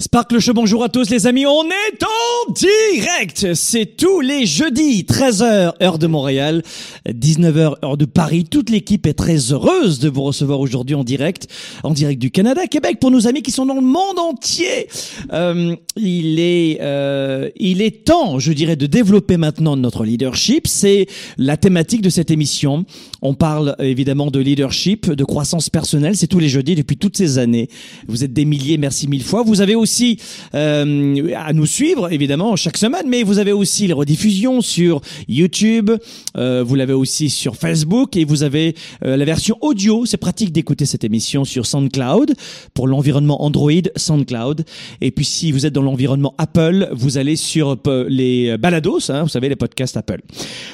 [0.00, 5.02] Sparkle Show, bonjour à tous les amis, on est en direct C'est tous les jeudis,
[5.02, 6.62] 13h heure de Montréal,
[7.08, 8.44] 19h heure de Paris.
[8.44, 11.48] Toute l'équipe est très heureuse de vous recevoir aujourd'hui en direct,
[11.82, 14.86] en direct du Canada, Québec, pour nos amis qui sont dans le monde entier.
[15.32, 20.68] Euh, il, est, euh, il est temps, je dirais, de développer maintenant notre leadership.
[20.68, 22.84] C'est la thématique de cette émission.
[23.20, 27.38] On parle évidemment de leadership, de croissance personnelle, c'est tous les jeudis depuis toutes ces
[27.38, 27.68] années.
[28.06, 29.42] Vous êtes des milliers, merci mille fois.
[29.42, 30.18] Vous avez aussi aussi
[30.54, 35.90] euh, à nous suivre, évidemment, chaque semaine, mais vous avez aussi les rediffusions sur YouTube,
[36.36, 40.04] euh, vous l'avez aussi sur Facebook et vous avez euh, la version audio.
[40.04, 42.34] C'est pratique d'écouter cette émission sur SoundCloud
[42.74, 44.66] pour l'environnement Android, SoundCloud.
[45.00, 47.78] Et puis si vous êtes dans l'environnement Apple, vous allez sur
[48.08, 50.20] les balados, hein, vous savez, les podcasts Apple.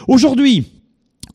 [0.08, 0.64] Aujourd'hui,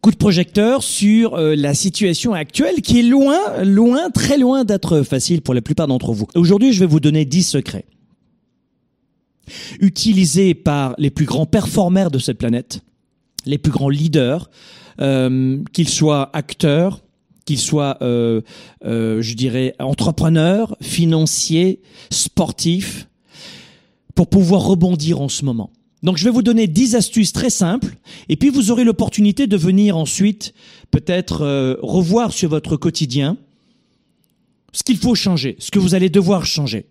[0.02, 5.04] coup de projecteur sur euh, la situation actuelle qui est loin, loin, très loin d'être
[5.04, 6.28] facile pour la plupart d'entre vous.
[6.36, 7.86] Aujourd'hui, je vais vous donner 10 secrets
[9.80, 12.82] utilisés par les plus grands performeurs de cette planète,
[13.46, 14.50] les plus grands leaders,
[15.02, 17.02] euh, qu'ils soient acteurs,
[17.46, 18.42] qu'ils soient, euh,
[18.84, 23.08] je dirais, entrepreneurs, financiers, sportifs,
[24.14, 25.72] pour pouvoir rebondir en ce moment.
[26.02, 27.96] Donc je vais vous donner 10 astuces très simples
[28.30, 30.54] et puis vous aurez l'opportunité de venir ensuite
[30.92, 33.38] peut-être euh, revoir sur votre quotidien
[34.72, 36.86] ce qu'il faut changer, ce que vous allez devoir changer.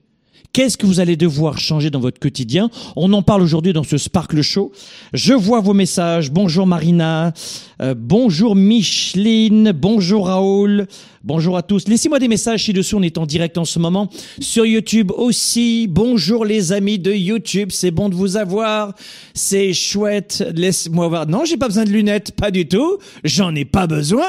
[0.53, 2.71] Qu'est-ce que vous allez devoir changer dans votre quotidien?
[2.97, 4.73] On en parle aujourd'hui dans ce Sparkle Show.
[5.13, 6.33] Je vois vos messages.
[6.33, 7.33] Bonjour Marina,
[7.81, 10.89] euh, bonjour Micheline, bonjour Raoul,
[11.23, 11.87] bonjour à tous.
[11.87, 14.09] Laissez-moi des messages ci-dessous, on est en direct en ce moment.
[14.41, 18.95] Sur YouTube aussi, bonjour les amis de YouTube, c'est bon de vous avoir,
[19.35, 21.27] c'est chouette, laisse-moi voir.
[21.29, 24.27] Non, j'ai pas besoin de lunettes, pas du tout, j'en ai pas besoin.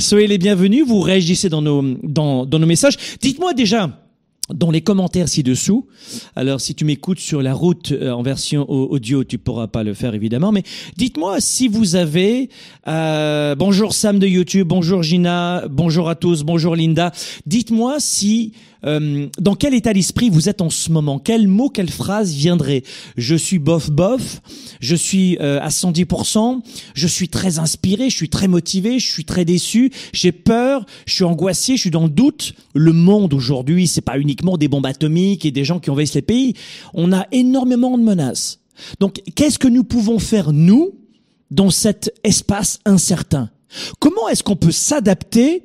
[0.00, 2.96] Soyez les bienvenus, vous réagissez dans nos, dans, dans nos messages.
[3.20, 3.90] Dites-moi déjà,
[4.52, 5.86] dans les commentaires ci-dessous.
[6.36, 9.94] Alors, si tu m'écoutes sur la route euh, en version audio, tu pourras pas le
[9.94, 10.52] faire évidemment.
[10.52, 10.62] Mais
[10.96, 12.48] dites-moi si vous avez
[12.86, 17.12] euh, bonjour Sam de YouTube, bonjour Gina, bonjour à tous, bonjour Linda.
[17.46, 18.52] Dites-moi si
[18.84, 21.18] euh, dans quel état d'esprit vous êtes en ce moment?
[21.18, 22.82] Quel mot, quelle phrase viendrait?
[23.16, 24.40] Je suis bof bof,
[24.80, 26.60] je suis euh, à 110%,
[26.94, 31.14] je suis très inspiré, je suis très motivé, je suis très déçu, j'ai peur, je
[31.14, 32.54] suis angoissé, je suis dans le doute.
[32.74, 36.22] Le monde aujourd'hui, c'est pas uniquement des bombes atomiques et des gens qui envahissent les
[36.22, 36.54] pays.
[36.94, 38.60] On a énormément de menaces.
[39.00, 40.94] Donc, qu'est-ce que nous pouvons faire nous
[41.50, 43.50] dans cet espace incertain?
[43.98, 45.62] Comment est-ce qu'on peut s'adapter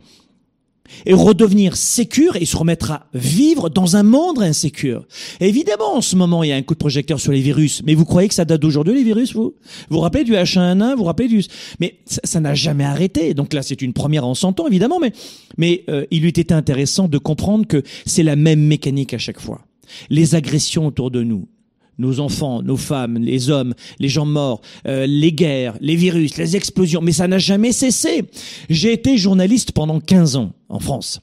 [1.05, 5.05] et redevenir sécure et se remettre à vivre dans un monde insécure.
[5.39, 7.81] évidemment, en ce moment, il y a un coup de projecteur sur les virus.
[7.85, 9.55] Mais vous croyez que ça date d'aujourd'hui, les virus, vous?
[9.89, 11.43] Vous rappelez du H1N1 Vous vous rappelez du...
[11.79, 13.33] Mais ça n'a jamais arrêté.
[13.33, 14.99] Donc là, c'est une première en 100 ans, évidemment.
[14.99, 15.13] Mais,
[15.57, 19.39] mais euh, il eût été intéressant de comprendre que c'est la même mécanique à chaque
[19.39, 19.61] fois.
[20.09, 21.47] Les agressions autour de nous,
[21.97, 26.55] nos enfants, nos femmes, les hommes, les gens morts, euh, les guerres, les virus, les
[26.55, 28.23] explosions, mais ça n'a jamais cessé.
[28.69, 31.21] J'ai été journaliste pendant 15 ans en France.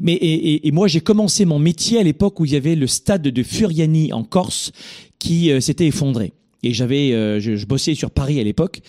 [0.00, 3.22] Mais et, moi j'ai commencé mon métier à l'époque où il y avait le stade
[3.22, 4.72] de Furiani en Corse
[5.18, 6.32] qui euh, s'était effondré
[6.62, 8.80] et j'avais euh, je, bossais sur Paris à l'époque.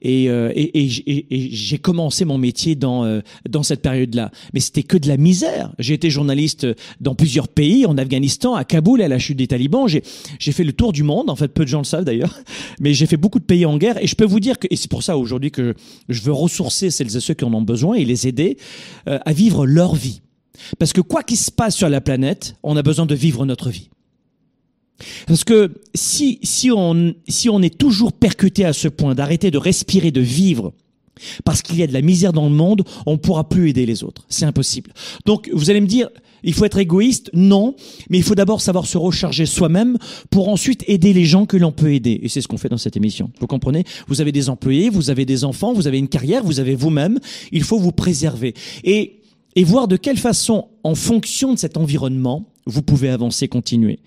[0.00, 4.30] Et, euh, et, et, j'ai commencé mon métier dans euh, dans cette période-là.
[4.54, 5.72] Mais c'était que de la misère.
[5.78, 6.66] J'ai été journaliste
[7.00, 9.88] dans plusieurs pays en Afghanistan à Kaboul à la chute des talibans.
[9.88, 10.02] J'ai
[10.38, 11.28] j'ai fait le tour du monde.
[11.28, 12.38] En fait peu de gens le savent d'ailleurs.
[12.80, 14.02] Mais j'ai fait beaucoup de pays en guerre.
[14.02, 15.74] Et je peux vous dire que et c'est pour ça aujourd'hui que
[16.08, 18.56] je veux ressourcer celles et ceux qui en ont besoin et les aider
[19.06, 20.20] à vivre leur vie.
[20.78, 23.70] Parce que quoi qu'il se passe sur la planète on a besoin de vivre notre
[23.70, 23.90] vie
[25.26, 29.58] parce que si, si, on, si on est toujours percuté à ce point d'arrêter de
[29.58, 30.72] respirer, de vivre,
[31.44, 33.86] parce qu'il y a de la misère dans le monde, on ne pourra plus aider
[33.86, 34.26] les autres.
[34.28, 34.92] C'est impossible.
[35.24, 36.08] Donc vous allez me dire,
[36.42, 37.30] Il faut être égoïste?
[37.34, 37.74] Non,
[38.08, 39.98] mais il faut d'abord savoir se recharger soi-même
[40.30, 42.20] pour ensuite aider les gens que l'on peut aider.
[42.22, 43.30] Et c'est ce qu'on fait dans cette émission.
[43.40, 43.84] Vous comprenez?
[44.06, 47.18] Vous avez des employés, vous avez des enfants, vous avez une carrière, vous avez vous-même.
[47.50, 48.54] Il faut vous préserver.
[48.84, 49.20] Et,
[49.56, 54.00] et voir de quelle façon, en fonction de cet environnement, vous pouvez avancer, continuer.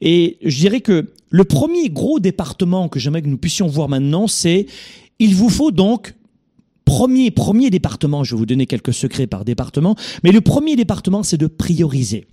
[0.00, 4.26] Et je dirais que le premier gros département que j'aimerais que nous puissions voir maintenant,
[4.26, 4.66] c'est
[5.18, 6.14] il vous faut donc
[6.84, 11.22] premier premier département, je vais vous donner quelques secrets par département, mais le premier département
[11.22, 12.26] c'est de prioriser.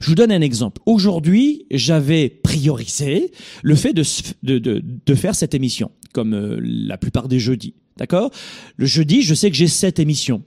[0.00, 0.80] Je vous donne un exemple.
[0.86, 3.32] Aujourd'hui, j'avais priorisé
[3.64, 4.04] le fait de,
[4.44, 7.74] de, de, de, faire cette émission, comme euh, la plupart des jeudis.
[7.96, 8.30] D'accord?
[8.76, 10.44] Le jeudi, je sais que j'ai sept émissions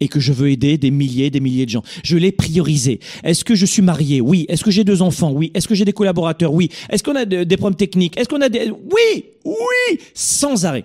[0.00, 1.82] et que je veux aider des milliers, des milliers de gens.
[2.04, 3.00] Je l'ai priorisé.
[3.24, 4.20] Est-ce que je suis marié?
[4.20, 4.46] Oui.
[4.48, 5.32] Est-ce que j'ai deux enfants?
[5.32, 5.50] Oui.
[5.54, 6.52] Est-ce que j'ai des collaborateurs?
[6.52, 6.70] Oui.
[6.90, 8.18] Est-ce qu'on a des problèmes techniques?
[8.18, 8.70] Est-ce qu'on a des...
[8.70, 10.84] Oui Oui Sans arrêt.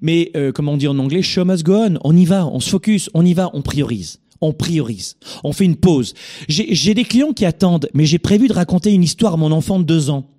[0.00, 1.98] Mais euh, comme on dit en anglais, show must go on.
[2.04, 4.20] On y va, on se focus, on y va, on priorise.
[4.40, 5.16] On priorise.
[5.42, 6.14] On fait une pause.
[6.48, 9.80] J'ai des clients qui attendent, mais j'ai prévu de raconter une histoire à mon enfant
[9.80, 10.30] de deux ans.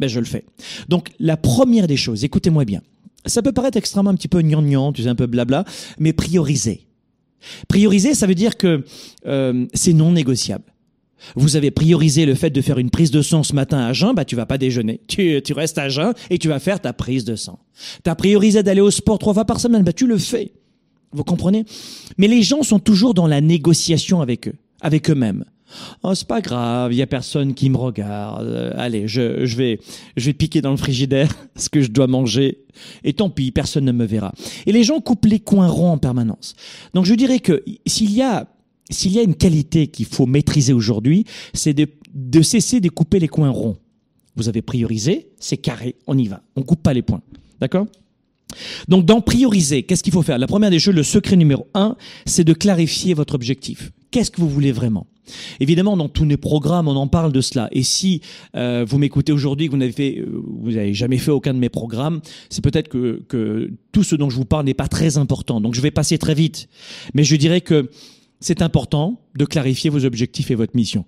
[0.00, 0.44] Ben, je le fais.
[0.88, 2.80] Donc, la première des choses, écoutez-moi bien.
[3.26, 5.64] Ça peut paraître extrêmement un petit peu gnangnan, tu sais, un peu blabla,
[5.98, 6.86] mais prioriser.
[7.68, 8.84] Prioriser, ça veut dire que
[9.26, 10.64] euh, c'est non négociable.
[11.36, 14.12] Vous avez priorisé le fait de faire une prise de sang ce matin à jeun,
[14.12, 15.00] bah tu vas pas déjeuner.
[15.06, 17.60] Tu, tu restes à jeun et tu vas faire ta prise de sang.
[18.04, 20.52] Tu as priorisé d'aller au sport trois fois par semaine, bah tu le fais.
[21.12, 21.64] Vous comprenez?
[22.18, 25.44] Mais les gens sont toujours dans la négociation avec eux, avec eux-mêmes.
[26.02, 28.46] Oh, c'est pas grave, il y a personne qui me regarde.
[28.46, 29.80] Euh, allez, je, vais,
[30.16, 32.64] je vais piquer dans le frigidaire ce que je dois manger.
[33.04, 34.32] Et tant pis, personne ne me verra.
[34.66, 36.54] Et les gens coupent les coins ronds en permanence.
[36.94, 38.46] Donc je dirais que s'il y a,
[38.90, 41.24] s'il y a une qualité qu'il faut maîtriser aujourd'hui,
[41.54, 43.76] c'est de, de cesser de couper les coins ronds.
[44.36, 46.42] Vous avez priorisé, c'est carré, on y va.
[46.56, 47.20] On coupe pas les points.
[47.60, 47.86] D'accord?
[48.88, 50.38] Donc, dans prioriser, qu'est-ce qu'il faut faire?
[50.38, 51.96] La première des choses, le secret numéro un,
[52.26, 53.92] c'est de clarifier votre objectif.
[54.10, 55.06] Qu'est-ce que vous voulez vraiment?
[55.60, 57.68] Évidemment, dans tous les programmes, on en parle de cela.
[57.72, 58.22] Et si
[58.56, 62.20] euh, vous m'écoutez aujourd'hui, que vous n'avez euh, jamais fait aucun de mes programmes,
[62.50, 65.60] c'est peut-être que, que tout ce dont je vous parle n'est pas très important.
[65.60, 66.68] Donc, je vais passer très vite.
[67.14, 67.90] Mais je dirais que
[68.40, 71.04] c'est important de clarifier vos objectifs et votre mission.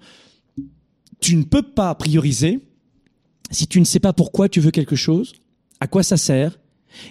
[1.20, 2.60] Tu ne peux pas prioriser
[3.50, 5.34] si tu ne sais pas pourquoi tu veux quelque chose,
[5.80, 6.58] à quoi ça sert,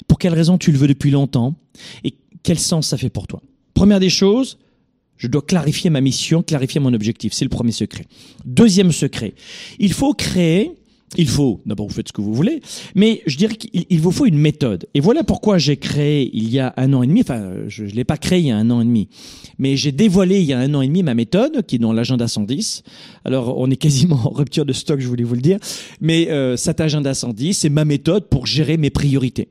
[0.07, 1.55] pour quelle raison tu le veux depuis longtemps
[2.03, 3.41] et quel sens ça fait pour toi.
[3.73, 4.59] Première des choses,
[5.23, 7.31] je dois clarifier ma mission, clarifier mon objectif.
[7.31, 8.05] C'est le premier secret.
[8.45, 9.35] Deuxième secret,
[9.79, 10.71] il faut créer,
[11.15, 12.61] il faut, d'abord vous faites ce que vous voulez,
[12.93, 14.85] mais je dirais qu'il vous faut une méthode.
[14.93, 17.91] Et voilà pourquoi j'ai créé il y a un an et demi, enfin je ne
[17.91, 19.07] l'ai pas créé il y a un an et demi,
[19.59, 21.93] mais j'ai dévoilé il y a un an et demi ma méthode qui est dans
[21.93, 22.83] l'agenda 110.
[23.23, 25.57] Alors on est quasiment en rupture de stock, je voulais vous le dire,
[26.01, 29.47] mais euh, cet agenda 110, c'est ma méthode pour gérer mes priorités.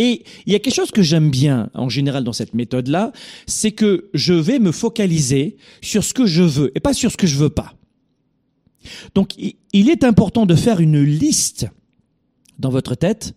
[0.00, 3.12] Et il y a quelque chose que j'aime bien en général dans cette méthode-là,
[3.46, 7.18] c'est que je vais me focaliser sur ce que je veux et pas sur ce
[7.18, 7.74] que je veux pas.
[9.14, 11.66] Donc il est important de faire une liste
[12.58, 13.34] dans votre tête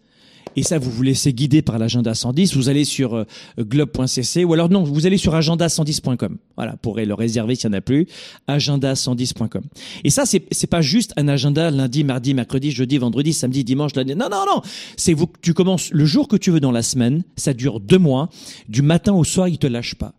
[0.55, 2.55] et ça, vous vous laissez guider par l'agenda 110.
[2.55, 3.25] Vous allez sur euh,
[3.59, 6.37] globe.cc ou alors non, vous allez sur agenda110.com.
[6.55, 8.07] Voilà, pourrez le réserver s'il n'y en a plus.
[8.47, 9.63] Agenda110.com.
[10.03, 13.95] Et ça, c'est c'est pas juste un agenda lundi, mardi, mercredi, jeudi, vendredi, samedi, dimanche,
[13.95, 14.15] lundi.
[14.15, 14.61] Non, non, non.
[14.97, 15.27] C'est vous.
[15.41, 17.23] Tu commences le jour que tu veux dans la semaine.
[17.35, 18.29] Ça dure deux mois.
[18.69, 20.13] Du matin au soir, il te lâche pas.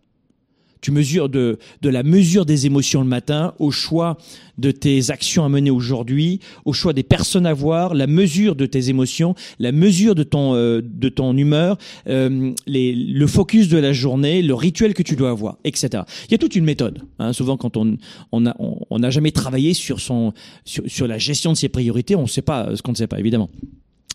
[0.84, 4.18] Tu mesures de, de la mesure des émotions le matin, au choix
[4.58, 8.66] de tes actions à mener aujourd'hui, au choix des personnes à voir, la mesure de
[8.66, 13.78] tes émotions, la mesure de ton, euh, de ton humeur, euh, les, le focus de
[13.78, 16.02] la journée, le rituel que tu dois avoir, etc.
[16.28, 17.00] Il y a toute une méthode.
[17.18, 17.32] Hein.
[17.32, 17.96] Souvent, quand on
[18.30, 20.34] on a on n'a jamais travaillé sur son
[20.66, 23.06] sur, sur la gestion de ses priorités, on ne sait pas ce qu'on ne sait
[23.06, 23.48] pas évidemment.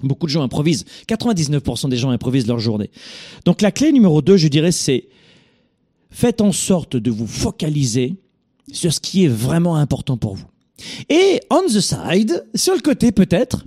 [0.03, 0.85] Beaucoup de gens improvisent.
[1.07, 2.91] 99% des gens improvisent leur journée.
[3.45, 5.05] Donc la clé numéro 2, je dirais, c'est
[6.09, 8.15] faites en sorte de vous focaliser
[8.71, 10.47] sur ce qui est vraiment important pour vous.
[11.09, 13.65] Et on the side, sur le côté peut-être,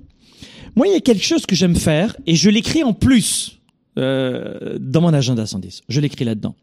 [0.76, 3.60] moi il y a quelque chose que j'aime faire et je l'écris en plus
[3.98, 5.82] euh, dans mon agenda 110.
[5.88, 6.54] Je l'écris là-dedans.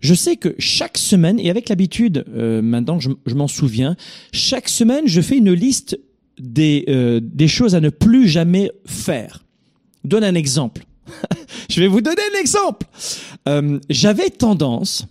[0.00, 3.96] Je sais que chaque semaine, et avec l'habitude, euh, maintenant je, m'en souviens,
[4.32, 5.98] chaque semaine je fais une liste
[6.38, 9.44] des, euh, des choses à ne plus jamais faire.
[10.04, 10.84] Donne un exemple.
[11.70, 12.86] Je vais vous donner un exemple.
[13.48, 15.06] Euh, J'avais tendance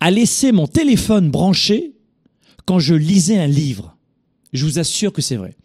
[0.00, 1.92] à laisser mon téléphone branché
[2.66, 3.96] quand je lisais un livre.
[4.52, 5.56] Je vous assure que c'est vrai.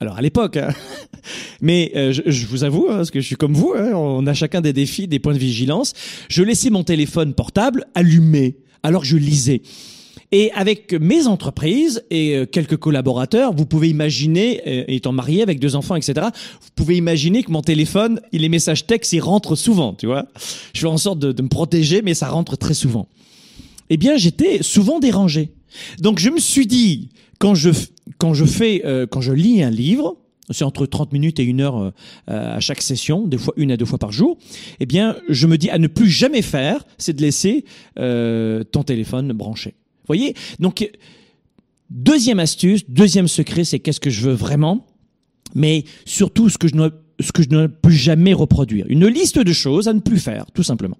[0.00, 0.74] Alors à l'époque, hein.
[1.60, 4.26] mais euh, je, je, vous avoue, hein, parce que je suis comme vous, hein, on
[4.26, 5.92] a chacun des défis, des points de vigilance.
[6.28, 9.62] Je laissais mon téléphone portable allumé alors que je lisais.
[10.32, 15.60] Et avec mes entreprises et euh, quelques collaborateurs, vous pouvez imaginer, euh, étant marié avec
[15.60, 16.28] deux enfants, etc.,
[16.60, 20.26] vous pouvez imaginer que mon téléphone, les messages textes, ils rentrent souvent, tu vois.
[20.74, 23.08] Je fais en sorte de, de me protéger, mais ça rentre très souvent.
[23.90, 25.50] eh bien, j'étais souvent dérangé.
[25.98, 27.70] Donc, je me suis dit, quand je,
[28.18, 30.16] quand je fais, euh, quand je lis un livre,
[30.50, 31.90] c'est entre 30 minutes et une heure euh,
[32.26, 34.38] à chaque session, des fois une à deux fois par jour,
[34.80, 37.64] eh bien, je me dis à ne plus jamais faire, c'est de laisser
[37.98, 39.74] euh, ton téléphone branché.
[40.06, 40.34] Voyez?
[40.58, 40.90] Donc,
[41.90, 44.86] deuxième astuce, deuxième secret, c'est qu'est-ce que je veux vraiment,
[45.54, 46.90] mais surtout ce que je ne
[47.20, 48.84] ce que je ne peux jamais reproduire.
[48.88, 50.96] Une liste de choses à ne plus faire, tout simplement.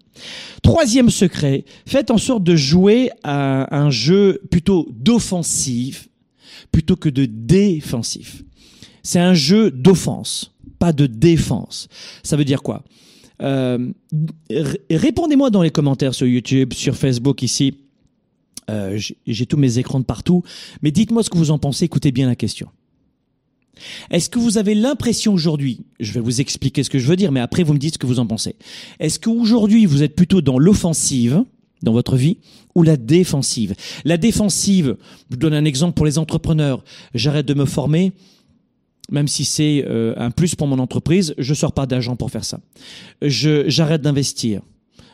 [0.63, 6.07] Troisième secret, faites en sorte de jouer à un jeu plutôt d'offensive
[6.71, 8.43] plutôt que de défensif.
[9.03, 11.89] C'est un jeu d'offense, pas de défense.
[12.23, 12.83] Ça veut dire quoi?
[13.43, 13.93] Euh,
[14.91, 17.75] Répondez-moi dans les commentaires sur YouTube, sur Facebook ici.
[18.71, 20.43] Euh, J'ai tous mes écrans de partout.
[20.83, 21.85] Mais dites-moi ce que vous en pensez.
[21.85, 22.69] Écoutez bien la question.
[24.11, 27.33] Est-ce que vous avez l'impression aujourd'hui, je vais vous expliquer ce que je veux dire,
[27.33, 28.55] mais après vous me dites ce que vous en pensez.
[29.01, 31.43] Est-ce qu'aujourd'hui vous êtes plutôt dans l'offensive
[31.83, 32.39] dans votre vie
[32.75, 33.75] ou la défensive?
[34.05, 36.85] La défensive, je vous donne un exemple pour les entrepreneurs.
[37.15, 38.13] J'arrête de me former,
[39.11, 42.45] même si c'est euh, un plus pour mon entreprise, je sors pas d'argent pour faire
[42.45, 42.61] ça.
[43.23, 44.63] J'arrête d'investir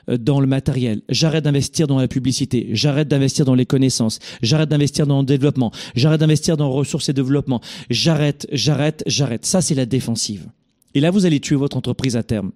[0.09, 5.07] dans le matériel, j'arrête d'investir dans la publicité, j'arrête d'investir dans les connaissances, j'arrête d'investir
[5.07, 7.61] dans le développement, j'arrête d'investir dans ressources et développement,
[7.91, 9.45] j'arrête, j'arrête, j'arrête.
[9.45, 10.47] Ça, c'est la défensive.
[10.95, 12.53] Et là, vous allez tuer votre entreprise à terme.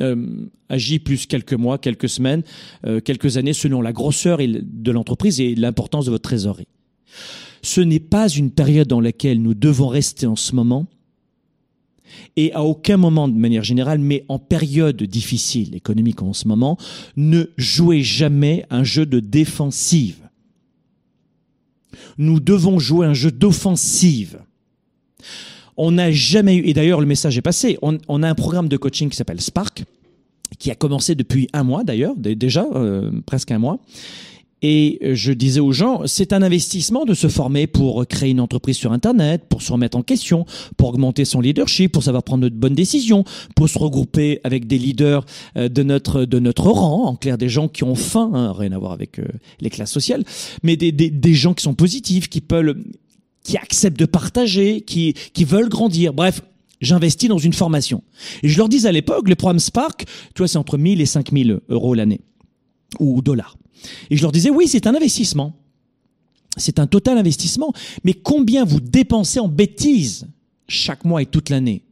[0.00, 0.46] Euh,
[1.04, 2.42] plus quelques mois, quelques semaines,
[2.86, 6.68] euh, quelques années, selon la grosseur de l'entreprise et l'importance de votre trésorerie.
[7.62, 10.86] Ce n'est pas une période dans laquelle nous devons rester en ce moment,
[12.36, 16.78] et à aucun moment de manière générale, mais en période difficile économique en ce moment,
[17.16, 20.28] ne jouez jamais un jeu de défensive.
[22.16, 24.40] Nous devons jouer un jeu d'offensive.
[25.76, 28.76] On n'a jamais eu, et d'ailleurs le message est passé, on, a un programme de
[28.76, 29.84] coaching qui s'appelle Spark,
[30.58, 33.78] qui a commencé depuis un mois d'ailleurs, déjà, euh, presque un mois.
[34.62, 38.76] Et je disais aux gens, c'est un investissement de se former pour créer une entreprise
[38.76, 40.46] sur Internet, pour se remettre en question,
[40.76, 43.24] pour augmenter son leadership, pour savoir prendre de bonnes décisions,
[43.54, 45.24] pour se regrouper avec des leaders
[45.56, 48.72] euh, de notre de notre rang, en clair des gens qui ont faim, hein, rien
[48.72, 49.26] à voir avec euh,
[49.60, 50.24] les classes sociales,
[50.62, 52.74] mais des, des, des gens qui sont positifs, qui peuvent
[53.48, 56.12] qui acceptent de partager, qui, qui veulent grandir.
[56.12, 56.42] Bref,
[56.82, 58.02] j'investis dans une formation.
[58.42, 61.06] Et je leur dis à l'époque, le programme Spark, tu vois, c'est entre 1000 et
[61.06, 62.20] 5000 euros l'année,
[63.00, 63.56] ou dollars.
[64.10, 65.54] Et je leur disais, oui, c'est un investissement.
[66.56, 67.72] C'est un total investissement.
[68.04, 70.26] Mais combien vous dépensez en bêtises
[70.66, 71.82] chaque mois et toute l'année?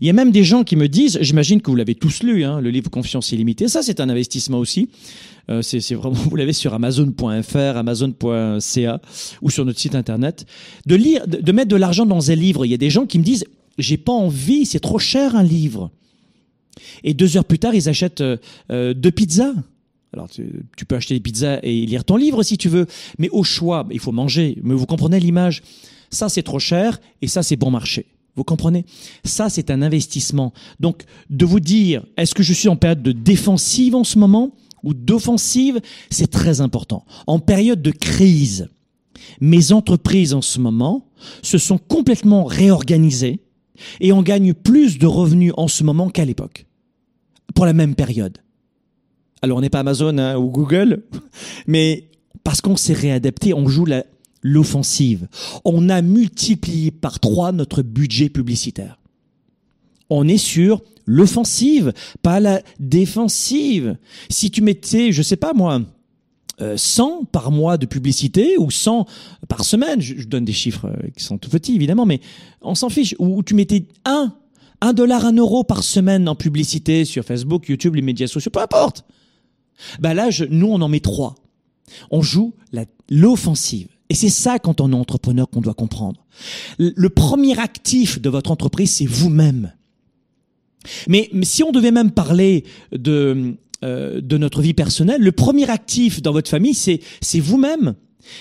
[0.00, 2.44] Il y a même des gens qui me disent, j'imagine que vous l'avez tous lu,
[2.44, 4.88] hein, le livre Confiance illimitée, ça c'est un investissement aussi.
[5.50, 9.00] Euh, c'est vraiment, vous l'avez sur Amazon.fr, Amazon.ca
[9.42, 10.46] ou sur notre site internet.
[10.86, 12.64] De lire, de, mettre de l'argent dans un livre.
[12.64, 13.44] Il y a des gens qui me disent,
[13.78, 15.90] j'ai pas envie, c'est trop cher un livre.
[17.04, 18.36] Et deux heures plus tard, ils achètent euh,
[18.70, 19.52] euh, deux pizzas.
[20.12, 22.86] Alors tu, peux acheter des pizzas et lire ton livre si tu veux,
[23.18, 24.58] mais au choix, il faut manger.
[24.62, 25.62] Mais vous comprenez l'image
[26.10, 28.06] Ça c'est trop cher et ça c'est bon marché.
[28.36, 28.84] Vous comprenez?
[29.24, 30.52] Ça c'est un investissement.
[30.80, 34.52] Donc de vous dire, est-ce que je suis en période de défensive en ce moment
[34.82, 37.04] ou d'offensive, c'est très important.
[37.26, 38.68] En période de crise,
[39.40, 41.06] mes entreprises en ce moment
[41.42, 43.40] se sont complètement réorganisées
[44.00, 46.66] et on gagne plus de revenus en ce moment qu'à l'époque,
[47.54, 48.38] pour la même période.
[49.42, 51.02] Alors on n'est pas Amazon hein, ou Google,
[51.66, 52.08] mais
[52.44, 53.86] parce qu'on s'est réadapté, on joue
[54.42, 55.28] l'offensive.
[55.64, 58.98] On a multiplié par trois notre budget publicitaire.
[60.10, 63.96] On est sur l'offensive, pas la défensive.
[64.28, 65.80] Si tu mettais, je sais pas moi,
[66.76, 69.06] 100 euh, par mois de publicité ou 100
[69.48, 72.20] par semaine, je, donne des chiffres euh, qui sont tout petits évidemment, mais
[72.60, 74.32] on s'en fiche, ou tu mettais 1,
[74.80, 78.60] 1 dollar, 1 euro par semaine en publicité sur Facebook, YouTube, les médias sociaux, peu
[78.60, 79.04] importe.
[80.00, 81.34] Ben là, nous, on en met 3.
[82.10, 82.54] On joue
[83.10, 83.88] l'offensive.
[84.08, 86.26] Et c'est ça, quand on est entrepreneur, qu'on doit comprendre.
[86.78, 89.72] Le premier actif de votre entreprise, c'est vous-même.
[91.08, 96.20] Mais, si on devait même parler de, euh, de notre vie personnelle, le premier actif
[96.20, 97.94] dans votre famille, c'est, c'est vous-même.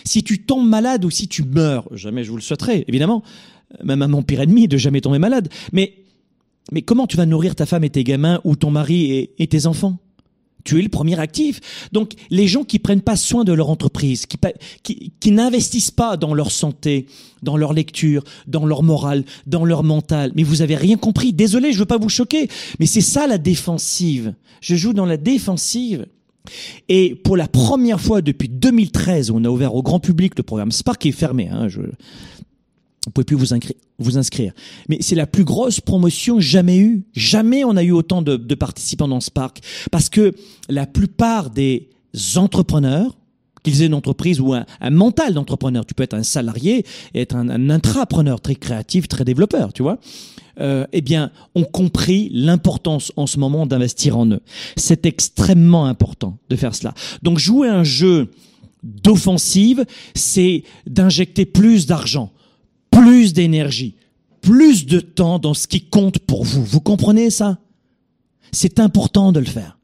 [0.04, 3.24] Si tu tombes malade ou si tu meurs, jamais je vous le souhaiterais, évidemment,
[3.84, 5.94] même à mon pire ennemi de jamais tomber malade, mais,
[6.72, 9.66] mais comment tu vas nourrir ta femme et tes gamins ou ton mari et tes
[9.66, 9.98] enfants?
[10.64, 11.60] Tu es le premier actif.
[11.92, 16.34] Donc, les gens qui prennent pas soin de leur entreprise, qui, qui, n'investissent pas dans
[16.34, 17.08] leur santé,
[17.42, 20.32] dans leur lecture, dans leur morale, dans leur mental.
[20.36, 21.34] Mais vous avez rien compris.
[21.34, 22.48] Désolé, je veux pas vous choquer.
[22.80, 24.34] Mais c'est ça la défensive.
[24.62, 26.06] Je joue dans la défensive.
[26.90, 30.72] Et pour la première fois depuis 2013, on a ouvert au grand public le programme
[30.72, 31.50] Spark qui est fermé.
[31.50, 31.68] Hein,
[33.06, 34.54] vous pouvez plus vous, inscrire.
[34.88, 37.04] Mais c'est la plus grosse promotion jamais eue.
[37.14, 39.62] Jamais on a eu autant de, participants dans ce parc.
[39.90, 40.34] Parce que
[40.70, 41.90] la plupart des,
[42.36, 43.18] entrepreneurs,
[43.64, 45.86] qu'ils aient une entreprise ou un, mental d'entrepreneur.
[45.86, 49.82] Tu peux être un salarié et être un, un intrapreneur très créatif, très développeur, tu
[49.82, 50.00] vois.
[50.60, 54.42] Euh, eh bien, ont compris l'importance en ce moment d'investir en eux.
[54.76, 56.94] C'est extrêmement important de faire cela.
[57.24, 58.30] Donc, jouer un jeu
[58.84, 62.32] d'offensive, c'est d'injecter plus d'argent,
[62.92, 63.96] plus d'énergie,
[64.42, 66.64] plus de temps dans ce qui compte pour vous.
[66.64, 67.60] Vous comprenez ça?
[68.52, 69.78] C'est important de le faire.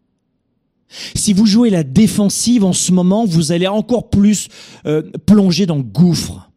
[1.15, 4.47] Si vous jouez la défensive en ce moment, vous allez encore plus
[4.85, 6.49] euh, plonger dans le gouffre.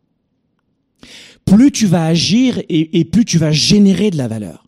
[1.45, 4.65] Plus tu vas agir et, et plus tu vas générer de la valeur.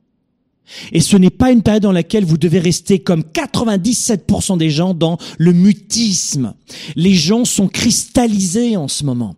[0.93, 4.95] Et ce n'est pas une période dans laquelle vous devez rester comme 97% des gens
[4.95, 6.55] dans le mutisme.
[6.97, 9.37] Les gens sont cristallisés en ce moment.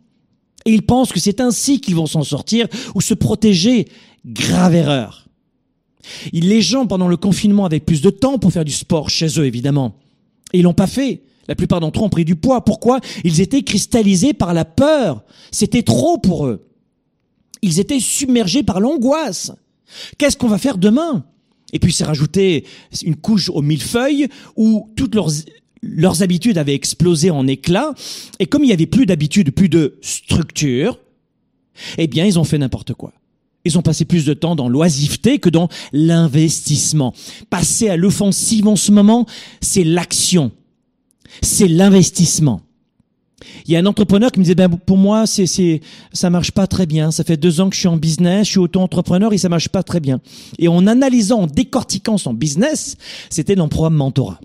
[0.64, 3.88] Et ils pensent que c'est ainsi qu'ils vont s'en sortir ou se protéger.
[4.26, 5.26] Grave erreur.
[6.32, 9.46] Les gens, pendant le confinement, avaient plus de temps pour faire du sport chez eux,
[9.46, 9.96] évidemment.
[10.52, 11.22] Et ils l'ont pas fait.
[11.48, 12.64] La plupart d'entre eux ont pris du poids.
[12.64, 13.00] Pourquoi?
[13.22, 15.22] Ils étaient cristallisés par la peur.
[15.50, 16.66] C'était trop pour eux.
[17.62, 19.52] Ils étaient submergés par l'angoisse.
[20.18, 21.24] Qu'est-ce qu'on va faire demain?
[21.72, 22.64] Et puis c'est rajouter
[23.02, 25.30] une couche au millefeuille où toutes leurs
[25.84, 27.94] leurs habitudes avaient explosé en éclats,
[28.38, 30.98] et comme il n'y avait plus d'habitude, plus de structure,
[31.98, 33.12] eh bien, ils ont fait n'importe quoi.
[33.64, 37.14] Ils ont passé plus de temps dans l'oisiveté que dans l'investissement.
[37.48, 39.26] Passer à l'offensive en ce moment,
[39.60, 40.52] c'est l'action.
[41.40, 42.60] C'est l'investissement.
[43.66, 45.80] Il y a un entrepreneur qui me disait, ben, pour moi, c'est, c'est,
[46.12, 47.10] ça marche pas très bien.
[47.10, 49.68] Ça fait deux ans que je suis en business, je suis auto-entrepreneur et ça marche
[49.68, 50.20] pas très bien.
[50.58, 52.96] Et en analysant, en décortiquant son business,
[53.30, 54.40] c'était dans le programme Mentorat.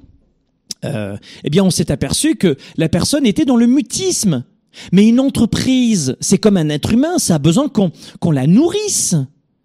[0.86, 4.44] Euh, eh bien, on s'est aperçu que la personne était dans le mutisme.
[4.92, 9.16] Mais une entreprise, c'est comme un être humain, ça a besoin qu'on, qu'on la nourrisse.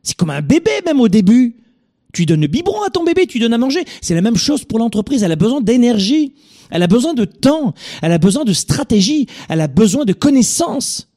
[0.02, 1.56] C'est comme un bébé même au début.
[2.12, 3.84] Tu donnes le biberon à ton bébé, tu donnes à manger.
[4.00, 5.22] C'est la même chose pour l'entreprise.
[5.22, 6.34] Elle a besoin d'énergie.
[6.70, 11.08] Elle a besoin de temps, elle a besoin de stratégie, elle a besoin de connaissances.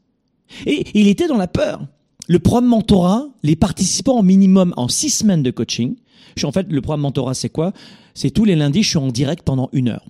[0.66, 1.86] Et il était dans la peur.
[2.28, 5.96] Le programme mentorat, les participants ont minimum en six semaines de coaching.
[6.44, 7.74] En fait, le programme mentorat, c'est quoi?
[8.18, 10.10] C'est tous les lundis, je suis en direct pendant une heure.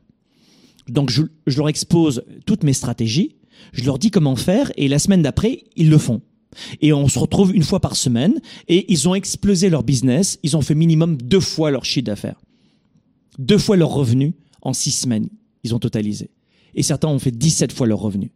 [0.88, 1.24] Donc, je,
[1.58, 3.36] leur expose toutes mes stratégies,
[3.74, 6.22] je leur dis comment faire, et la semaine d'après, ils le font.
[6.80, 8.40] Et on se retrouve une fois par semaine,
[8.70, 12.40] et ils ont explosé leur business, ils ont fait minimum deux fois leur chiffre d'affaires,
[13.40, 15.28] deux fois leur revenu, en six semaines,
[15.66, 16.30] ils ont totalisé.
[16.76, 18.32] Et certains ont fait 17 fois leur revenu.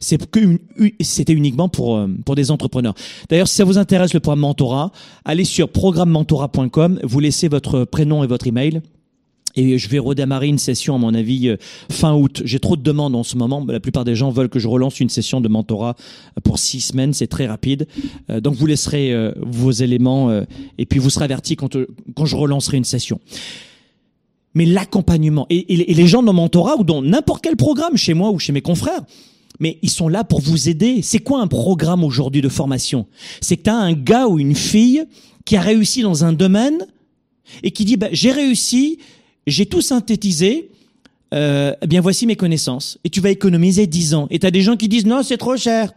[0.00, 0.58] C'est que
[1.00, 2.94] c'était uniquement pour euh, pour des entrepreneurs.
[3.30, 4.92] D'ailleurs, si ça vous intéresse le programme mentorat,
[5.24, 8.82] allez sur programmementorat.com, vous laissez votre prénom et votre email.
[9.56, 11.56] Et je vais redémarrer une session, à mon avis, euh,
[11.90, 12.42] fin août.
[12.44, 13.64] J'ai trop de demandes en ce moment.
[13.68, 15.96] La plupart des gens veulent que je relance une session de mentorat
[16.42, 17.12] pour six semaines.
[17.12, 17.86] C'est très rapide.
[18.30, 20.30] Euh, donc, vous laisserez vos éléments
[20.78, 21.76] et puis vous serez averti quand,
[22.14, 23.20] quand je relancerai une session
[24.54, 25.46] mais l'accompagnement.
[25.50, 28.62] Et, les gens dans mentorat ou dans n'importe quel programme, chez moi ou chez mes
[28.62, 29.02] confrères,
[29.60, 31.02] mais ils sont là pour vous aider.
[31.02, 33.06] C'est quoi un programme aujourd'hui de formation?
[33.40, 35.04] C'est que tu as un gars ou une fille
[35.44, 36.86] qui a réussi dans un domaine
[37.62, 38.98] et qui dit bah, j'ai réussi,
[39.46, 40.70] j'ai tout synthétisé,
[41.32, 42.98] euh, eh bien voici mes connaissances.
[43.04, 44.26] Et tu vas économiser 10 ans.
[44.30, 45.92] Et tu des gens qui disent non, c'est trop cher.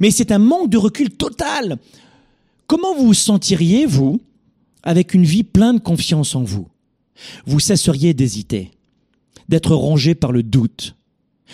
[0.00, 1.78] Mais c'est un manque de recul total.
[2.66, 4.20] Comment vous vous sentiriez, vous,
[4.82, 6.68] avec une vie pleine de confiance en vous?
[7.46, 8.70] Vous cesseriez d'hésiter,
[9.48, 10.94] d'être rongé par le doute.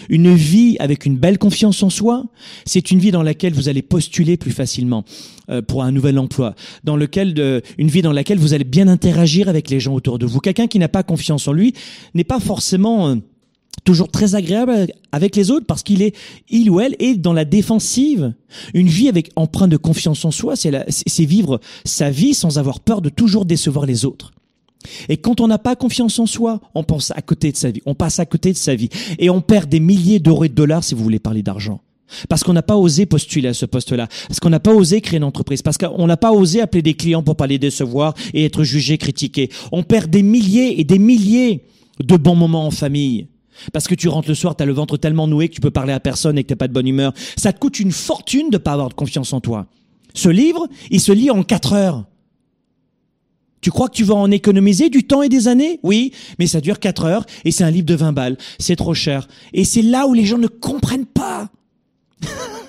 [0.08, 2.24] Une vie avec une belle confiance en soi,
[2.66, 5.04] c'est une vie dans laquelle vous allez postuler plus facilement
[5.50, 6.54] euh, pour un nouvel emploi,
[6.84, 10.18] dans lequel euh, une vie dans laquelle vous allez bien interagir avec les gens autour
[10.18, 10.40] de vous.
[10.40, 11.74] Quelqu'un qui n'a pas confiance en lui
[12.14, 13.16] n'est pas forcément euh,
[13.84, 16.16] toujours très agréable avec les autres parce qu'il est
[16.48, 18.34] il ou elle est dans la défensive.
[18.72, 23.02] Une vie avec empreinte de confiance en soi, c'est vivre sa vie sans avoir peur
[23.02, 24.32] de toujours décevoir les autres.
[25.08, 27.80] Et quand on n'a pas confiance en soi, on pense à côté de sa vie,
[27.86, 30.54] on passe à côté de sa vie, et on perd des milliers d'euros et de
[30.54, 31.80] dollars si vous voulez parler d'argent.
[32.28, 35.16] Parce qu'on n'a pas osé postuler à ce poste-là, parce qu'on n'a pas osé créer
[35.16, 38.44] une entreprise, parce qu'on n'a pas osé appeler des clients pour pas les décevoir et
[38.44, 39.50] être jugé, critiqué.
[39.72, 41.64] On perd des milliers et des milliers
[42.00, 43.28] de bons moments en famille.
[43.72, 45.70] Parce que tu rentres le soir, tu as le ventre tellement noué que tu peux
[45.70, 47.12] parler à personne et que t'es pas de bonne humeur.
[47.36, 49.66] Ça te coûte une fortune de pas avoir de confiance en toi.
[50.12, 52.04] Ce livre, il se lit en quatre heures.
[53.64, 55.80] Tu crois que tu vas en économiser du temps et des années?
[55.82, 58.36] Oui, mais ça dure 4 heures et c'est un livre de 20 balles.
[58.58, 59.26] C'est trop cher.
[59.54, 61.48] Et c'est là où les gens ne comprennent pas.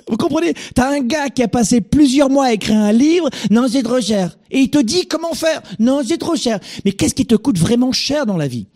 [0.09, 0.53] Vous comprenez?
[0.73, 3.99] T'as un gars qui a passé plusieurs mois à écrire un livre, non c'est trop
[3.99, 4.37] cher.
[4.51, 6.61] Et il te dit comment faire, non c'est trop cher.
[6.85, 8.67] Mais qu'est-ce qui te coûte vraiment cher dans la vie?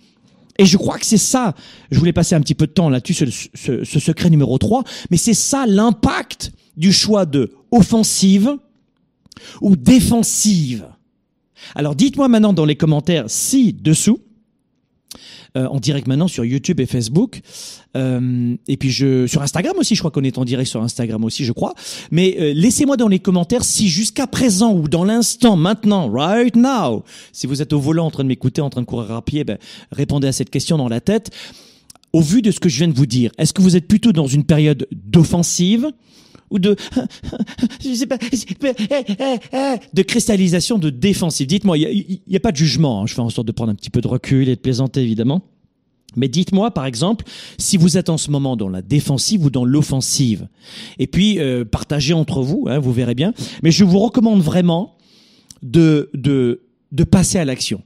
[0.58, 1.56] Et je crois que c'est ça,
[1.90, 5.34] je voulais passer un petit peu de temps là-dessus, ce, secret numéro 3, mais c'est
[5.34, 8.58] ça l'impact du choix de offensive
[9.62, 10.86] ou défensive.
[11.76, 14.20] Alors dites-moi maintenant dans les commentaires ci-dessous
[15.58, 17.42] euh, en direct maintenant sur YouTube et Facebook.
[17.98, 21.44] Euh, et puis sur Instagram aussi, je crois qu'on est en direct sur Instagram aussi,
[21.44, 21.74] je crois.
[22.12, 27.04] Mais euh, laissez-moi dans les commentaires si jusqu'à présent ou dans l'instant, maintenant, right now,
[27.34, 29.44] si vous êtes au volant en train de m'écouter, en train de courir à pied,
[29.44, 29.58] ben,
[29.92, 31.32] répondez à cette question dans la tête.
[32.14, 34.12] Au vu de ce que je viens de vous dire, est-ce que vous êtes plutôt
[34.12, 35.88] dans une période d'offensive
[36.52, 36.76] ou de
[37.84, 41.48] je sais pas de cristallisation de défensive.
[41.48, 43.02] Dites-moi, il n'y a, pas de jugement.
[43.02, 43.06] Hein.
[43.08, 45.42] Je fais en sorte de prendre un petit peu de recul et de plaisanter évidemment.
[46.16, 47.26] Mais dites-moi, par exemple,
[47.58, 50.48] si vous êtes en ce moment dans la défensive ou dans l'offensive.
[50.98, 53.34] Et puis, euh, partagez entre vous, hein, vous verrez bien.
[53.62, 54.98] Mais je vous recommande vraiment
[55.62, 57.84] de, de, de passer à l'action.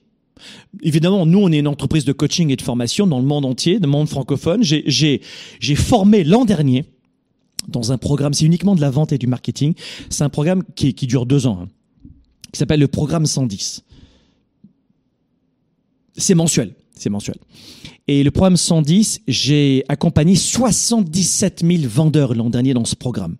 [0.82, 3.80] Évidemment, nous, on est une entreprise de coaching et de formation dans le monde entier,
[3.80, 4.64] dans le monde francophone.
[4.64, 5.20] J'ai
[5.76, 6.86] formé l'an dernier
[7.68, 9.74] dans un programme, c'est uniquement de la vente et du marketing.
[10.10, 11.68] C'est un programme qui, dure deux ans, hein,
[12.52, 13.84] qui s'appelle le programme 110.
[16.16, 17.38] C'est mensuel, c'est mensuel.
[18.08, 23.38] Et le programme 110, j'ai accompagné 77 000 vendeurs l'an dernier dans ce programme.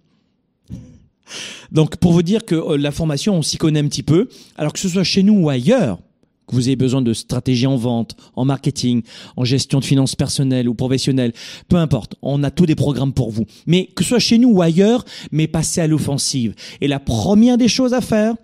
[1.72, 4.74] Donc, pour vous dire que euh, la formation, on s'y connaît un petit peu, alors
[4.74, 6.00] que ce soit chez nous ou ailleurs,
[6.48, 9.04] que vous ayez besoin de stratégie en vente, en marketing,
[9.38, 11.34] en gestion de finances personnelles ou professionnelles,
[11.68, 13.46] peu importe, on a tous des programmes pour vous.
[13.66, 16.56] Mais que ce soit chez nous ou ailleurs, mais passez à l'offensive.
[16.82, 18.36] Et la première des choses à faire,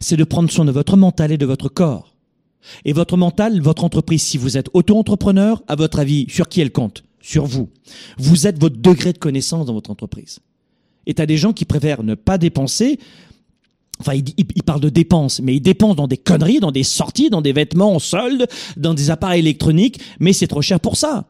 [0.00, 2.14] c'est de prendre soin de votre mental et de votre corps.
[2.84, 6.72] Et votre mental, votre entreprise, si vous êtes auto-entrepreneur, à votre avis, sur qui elle
[6.72, 7.04] compte?
[7.20, 7.68] Sur vous.
[8.18, 10.40] Vous êtes votre degré de connaissance dans votre entreprise.
[11.06, 12.98] Et tu as des gens qui préfèrent ne pas dépenser
[14.02, 17.40] Enfin, il, parle de dépenses, mais il dépense dans des conneries, dans des sorties, dans
[17.40, 21.26] des vêtements en solde, dans des appareils électroniques, mais c'est trop cher pour ça.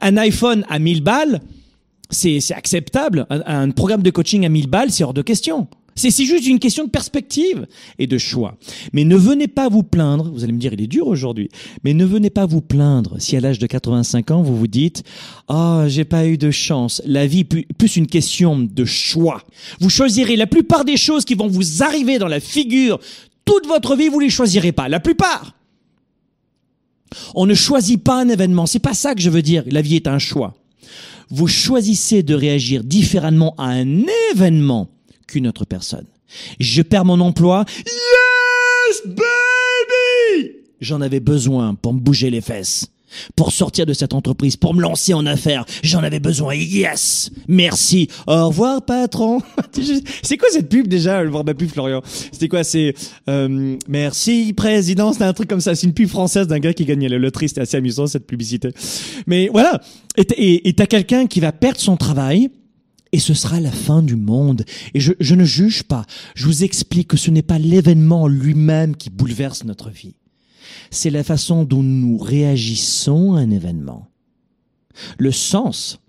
[0.00, 1.42] Un iPhone à 1000 balles,
[2.08, 3.26] c'est acceptable.
[3.28, 5.68] Un, un, programme de coaching à 1000 balles, c'est hors de question.
[5.94, 7.66] C'est juste une question de perspective
[7.98, 8.56] et de choix.
[8.92, 11.50] Mais ne venez pas vous plaindre, vous allez me dire il est dur aujourd'hui,
[11.84, 15.02] mais ne venez pas vous plaindre si à l'âge de 85 ans vous vous dites
[15.48, 19.42] "Ah, oh, j'ai pas eu de chance." La vie plus une question de choix.
[19.80, 22.98] Vous choisirez la plupart des choses qui vont vous arriver dans la figure
[23.44, 25.54] toute votre vie, vous les choisirez pas, la plupart.
[27.34, 29.96] On ne choisit pas un événement, c'est pas ça que je veux dire, la vie
[29.96, 30.54] est un choix.
[31.30, 34.88] Vous choisissez de réagir différemment à un événement
[35.30, 36.06] qu'une autre personne.
[36.58, 37.64] Je perds mon emploi.
[37.86, 40.56] Yes, baby!
[40.80, 42.86] J'en avais besoin pour me bouger les fesses.
[43.34, 46.54] Pour sortir de cette entreprise, pour me lancer en affaires, j'en avais besoin.
[46.54, 48.08] Yes, merci.
[48.28, 49.42] Au revoir, patron.
[50.22, 51.24] c'est quoi cette pub déjà?
[51.24, 52.02] Je vois ma pub, Florian.
[52.04, 52.62] C'était quoi?
[52.62, 52.94] C'est
[53.28, 55.12] euh, merci, président.
[55.12, 55.74] C'était un truc comme ça.
[55.74, 57.48] C'est une pub française d'un gars qui gagnait le loterie.
[57.48, 58.70] C'était assez amusant cette publicité.
[59.26, 59.80] Mais voilà.
[60.16, 62.50] Et t'as quelqu'un qui va perdre son travail
[63.12, 64.64] et ce sera la fin du monde.
[64.94, 68.96] Et je, je ne juge pas, je vous explique que ce n'est pas l'événement lui-même
[68.96, 70.14] qui bouleverse notre vie.
[70.90, 74.08] C'est la façon dont nous réagissons à un événement.
[75.18, 76.00] Le sens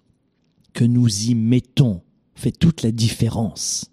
[0.74, 2.02] que nous y mettons
[2.36, 3.86] fait toute la différence.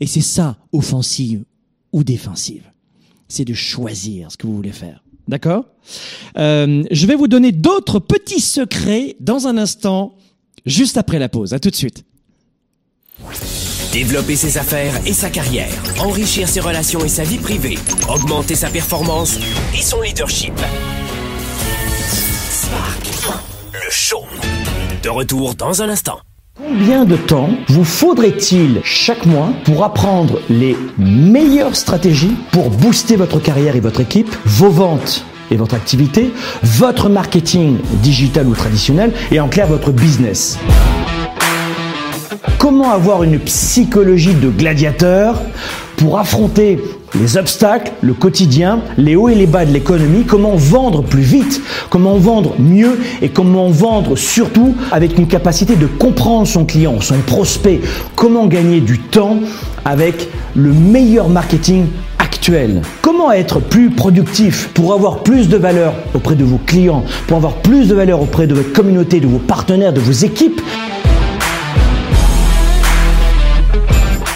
[0.00, 1.44] Et c'est ça, offensive
[1.92, 2.64] ou défensive.
[3.28, 5.02] C'est de choisir ce que vous voulez faire.
[5.28, 5.66] D'accord?
[6.38, 10.16] Euh, Je vais vous donner d'autres petits secrets dans un instant
[10.64, 11.52] juste après la pause.
[11.52, 12.04] À tout de suite.
[13.92, 18.68] Développer ses affaires et sa carrière, enrichir ses relations et sa vie privée, augmenter sa
[18.68, 19.38] performance
[19.74, 20.52] et son leadership.
[22.50, 23.42] Spark,
[23.72, 24.24] le show.
[25.02, 26.18] De retour dans un instant.
[26.56, 33.40] Combien de temps vous faudrait-il chaque mois pour apprendre les meilleures stratégies pour booster votre
[33.40, 36.32] carrière et votre équipe, vos ventes et votre activité,
[36.62, 40.58] votre marketing digital ou traditionnel et en clair votre business.
[42.58, 45.40] Comment avoir une psychologie de gladiateur
[45.96, 46.78] pour affronter
[47.18, 51.62] les obstacles, le quotidien, les hauts et les bas de l'économie, comment vendre plus vite,
[51.90, 52.98] comment vendre mieux?
[53.22, 57.80] Et comment vendre surtout avec une capacité de comprendre son client, son prospect,
[58.14, 59.38] comment gagner du temps
[59.84, 61.86] avec le meilleur marketing
[63.02, 67.54] Comment être plus productif pour avoir plus de valeur auprès de vos clients, pour avoir
[67.54, 70.60] plus de valeur auprès de votre communauté, de vos partenaires, de vos équipes?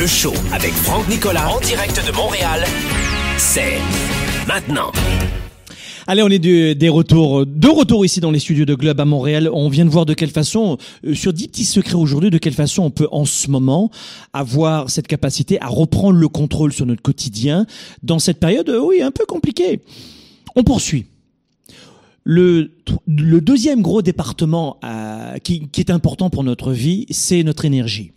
[0.00, 2.64] Le show avec Franck Nicolas en direct de Montréal,
[3.36, 3.76] c'est
[4.48, 4.92] maintenant.
[6.06, 9.04] Allez, on est de, des retours, de retour ici dans les studios de Globe à
[9.04, 9.50] Montréal.
[9.52, 12.54] On vient de voir de quelle façon, euh, sur 10 petits secrets aujourd'hui, de quelle
[12.54, 13.90] façon on peut en ce moment
[14.32, 17.66] avoir cette capacité à reprendre le contrôle sur notre quotidien
[18.02, 19.82] dans cette période, euh, oui, un peu compliquée.
[20.56, 21.06] On poursuit.
[22.24, 22.70] Le,
[23.06, 28.12] le deuxième gros département euh, qui, qui est important pour notre vie, c'est notre énergie.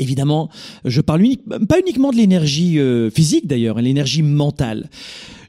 [0.00, 0.48] Évidemment,
[0.84, 1.22] je parle
[1.68, 4.90] pas uniquement de l'énergie euh, physique d'ailleurs, l'énergie mentale.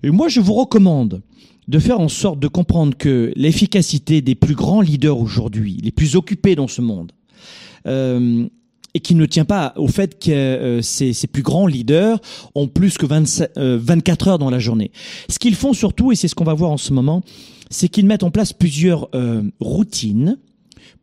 [0.03, 1.21] Moi, je vous recommande
[1.67, 6.15] de faire en sorte de comprendre que l'efficacité des plus grands leaders aujourd'hui, les plus
[6.15, 7.11] occupés dans ce monde,
[7.87, 8.47] euh,
[8.93, 12.19] et qui ne tient pas au fait que euh, ces, ces, plus grands leaders
[12.55, 14.91] ont plus que 25, 24 euh, heures dans la journée.
[15.29, 17.21] Ce qu'ils font surtout, et c'est ce qu'on va voir en ce moment,
[17.69, 20.37] c'est qu'ils mettent en place plusieurs euh, routines,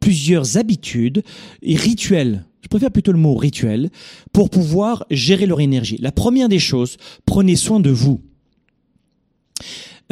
[0.01, 1.23] plusieurs habitudes
[1.63, 2.45] et rituels.
[2.63, 3.91] Je préfère plutôt le mot rituel
[4.33, 5.99] pour pouvoir gérer leur énergie.
[6.01, 8.21] La première des choses, prenez soin de vous.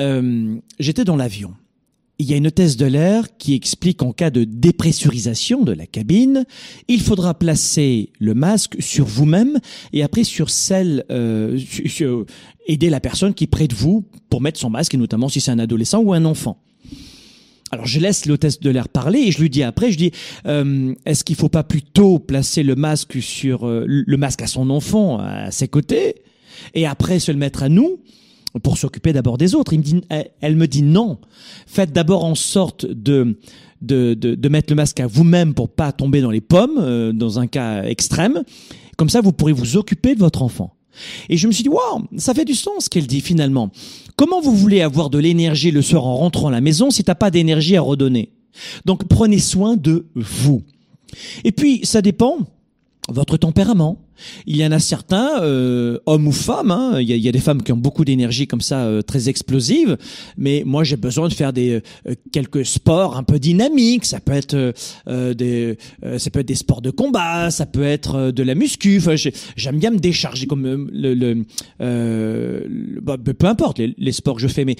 [0.00, 1.54] Euh, j'étais dans l'avion.
[2.18, 5.86] Il y a une hôtesse de l'air qui explique qu'en cas de dépressurisation de la
[5.86, 6.46] cabine,
[6.88, 9.58] il faudra placer le masque sur vous-même
[9.92, 11.58] et après sur celle, euh,
[12.66, 15.42] aider la personne qui est près de vous pour mettre son masque et notamment si
[15.42, 16.62] c'est un adolescent ou un enfant.
[17.72, 20.12] Alors je laisse l'hôtesse de l'air parler et je lui dis après, je dis,
[20.46, 24.70] euh, est-ce qu'il faut pas plutôt placer le masque sur euh, le masque à son
[24.70, 26.22] enfant à ses côtés
[26.74, 27.98] et après se le mettre à nous
[28.62, 29.72] pour s'occuper d'abord des autres?
[29.72, 30.00] Il me dit,
[30.40, 31.18] elle me dit non.
[31.66, 33.36] Faites d'abord en sorte de,
[33.82, 37.12] de, de, de, mettre le masque à vous-même pour pas tomber dans les pommes, euh,
[37.12, 38.42] dans un cas extrême.
[38.96, 40.76] Comme ça, vous pourrez vous occuper de votre enfant.
[41.28, 43.70] Et je me suis dit, waouh, ça fait du sens ce qu'elle dit finalement.
[44.16, 47.14] Comment vous voulez avoir de l'énergie le soir en rentrant à la maison si t'as
[47.14, 48.30] pas d'énergie à redonner?
[48.86, 50.62] Donc prenez soin de vous.
[51.44, 52.38] Et puis, ça dépend
[53.08, 54.02] votre tempérament.
[54.46, 57.28] Il y en a certains, euh, hommes ou femmes, hein, il, y a, il, y
[57.28, 59.98] a, des femmes qui ont beaucoup d'énergie comme ça, euh, très explosive,
[60.38, 64.06] mais moi j'ai besoin de faire des euh, quelques sports un peu dynamiques.
[64.06, 64.74] Ça peut être
[65.08, 68.54] euh, des, euh, ça peut être des sports de combat, ça peut être de la
[68.54, 69.02] muscu.
[69.56, 71.44] J'aime bien me décharger comme le, le,
[71.78, 74.76] le bah, peu importe les, les, sports que je fais, mais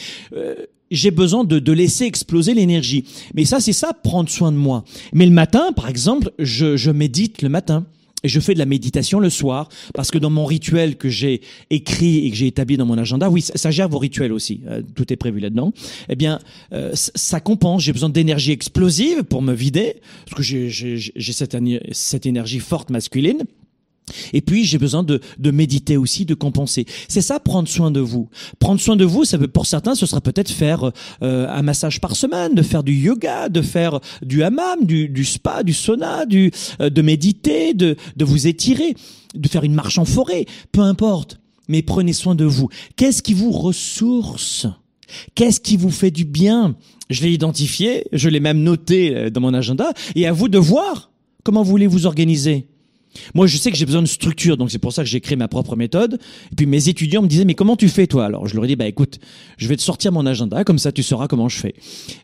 [0.91, 3.05] j'ai besoin de, de, laisser exploser l'énergie.
[3.35, 4.85] Mais ça, c'est ça, prendre soin de moi.
[5.13, 7.87] Mais le matin, par exemple, je, je médite le matin
[8.27, 11.43] Et je fais de la méditation le soir parce que dans mon rituel que j'ai
[11.71, 14.83] écrit et que j'ai établi dans mon agenda, oui, ça, gère vos rituels aussi, euh,
[14.97, 15.73] tout est prévu là-dedans.
[16.09, 16.41] Eh bien,
[16.73, 17.85] euh, ça compense.
[17.85, 19.95] J'ai besoin d'énergie explosive pour me vider
[20.29, 21.57] parce que j'ai cette,
[21.93, 23.45] cette énergie forte masculine.
[24.33, 26.87] Et puis j'ai besoin de, de, méditer aussi, de compenser.
[27.09, 28.29] C'est ça, prendre soin de vous.
[28.59, 30.93] Prendre soin de vous, ça veut pour certains, ce sera peut-être faire
[31.23, 35.25] euh, un massage par semaine, de faire du yoga, de faire du hammam, du, du
[35.25, 38.95] spa, du sauna, du, euh, de méditer, de, de vous étirer,
[39.35, 41.41] de faire une marche en forêt, peu importe.
[41.69, 42.69] Mais prenez soin de vous.
[42.95, 44.67] Qu'est-ce qui vous ressource?
[45.35, 46.77] Qu'est-ce qui vous fait du bien?
[47.11, 50.59] Je l'ai identifié, je l'ai même noté euh, dans mon agenda, et à vous de
[50.59, 51.11] voir
[51.45, 52.67] comment vous voulez vous organiser.
[53.35, 55.37] Moi, je sais que j'ai besoin de structure, donc c'est pour ça que j'ai créé
[55.37, 56.19] ma propre méthode.
[56.53, 58.27] Et puis mes étudiants me disaient, mais comment tu fais toi?
[58.27, 59.19] Alors je leur ai dit, bah écoute,
[59.57, 61.75] je vais te sortir mon agenda, comme ça tu sauras comment je fais.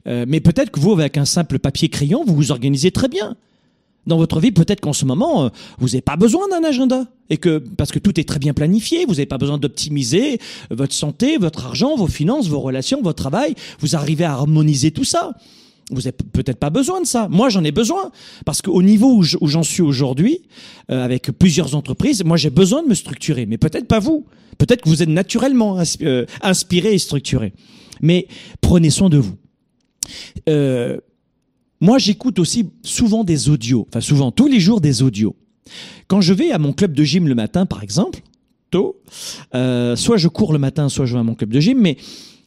[0.06, 3.36] Euh, mais peut-être que vous, avec un simple papier crayon, vous vous organisez très bien.
[4.04, 7.06] Dans votre vie, peut-être qu'en ce moment, euh, vous n'avez pas besoin d'un agenda.
[7.30, 10.38] Et que, parce que tout est très bien planifié, vous n'avez pas besoin d'optimiser
[10.70, 13.54] votre santé, votre argent, vos finances, vos relations, votre travail.
[13.78, 15.34] Vous arrivez à harmoniser tout ça.
[15.90, 17.28] Vous n'avez peut-être pas besoin de ça.
[17.28, 18.10] Moi, j'en ai besoin.
[18.46, 20.42] Parce qu'au niveau où j'en suis aujourd'hui,
[20.90, 23.46] euh, avec plusieurs entreprises, moi, j'ai besoin de me structurer.
[23.46, 24.26] Mais peut-être pas vous.
[24.58, 27.52] Peut-être que vous êtes naturellement euh, inspiré et structuré.
[28.00, 28.26] Mais
[28.60, 29.36] prenez soin de vous.
[30.48, 30.98] Euh,
[31.80, 33.86] moi, j'écoute aussi souvent des audios.
[33.88, 35.36] Enfin, souvent, tous les jours, des audios.
[36.06, 38.20] Quand je vais à mon club de gym le matin, par exemple,
[38.70, 39.00] tôt,
[39.52, 41.96] soit je cours le matin, soit je vais à mon club de gym, mais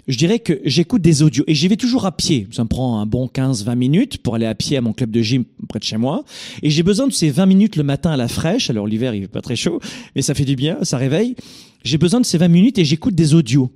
[0.07, 2.47] je dirais que j'écoute des audios et j'y vais toujours à pied.
[2.51, 5.21] Ça me prend un bon 15-20 minutes pour aller à pied à mon club de
[5.21, 6.23] gym près de chez moi.
[6.61, 8.69] Et j'ai besoin de ces 20 minutes le matin à la fraîche.
[8.69, 9.79] Alors l'hiver, il fait pas très chaud,
[10.15, 11.35] mais ça fait du bien, ça réveille.
[11.83, 13.71] J'ai besoin de ces 20 minutes et j'écoute des audios.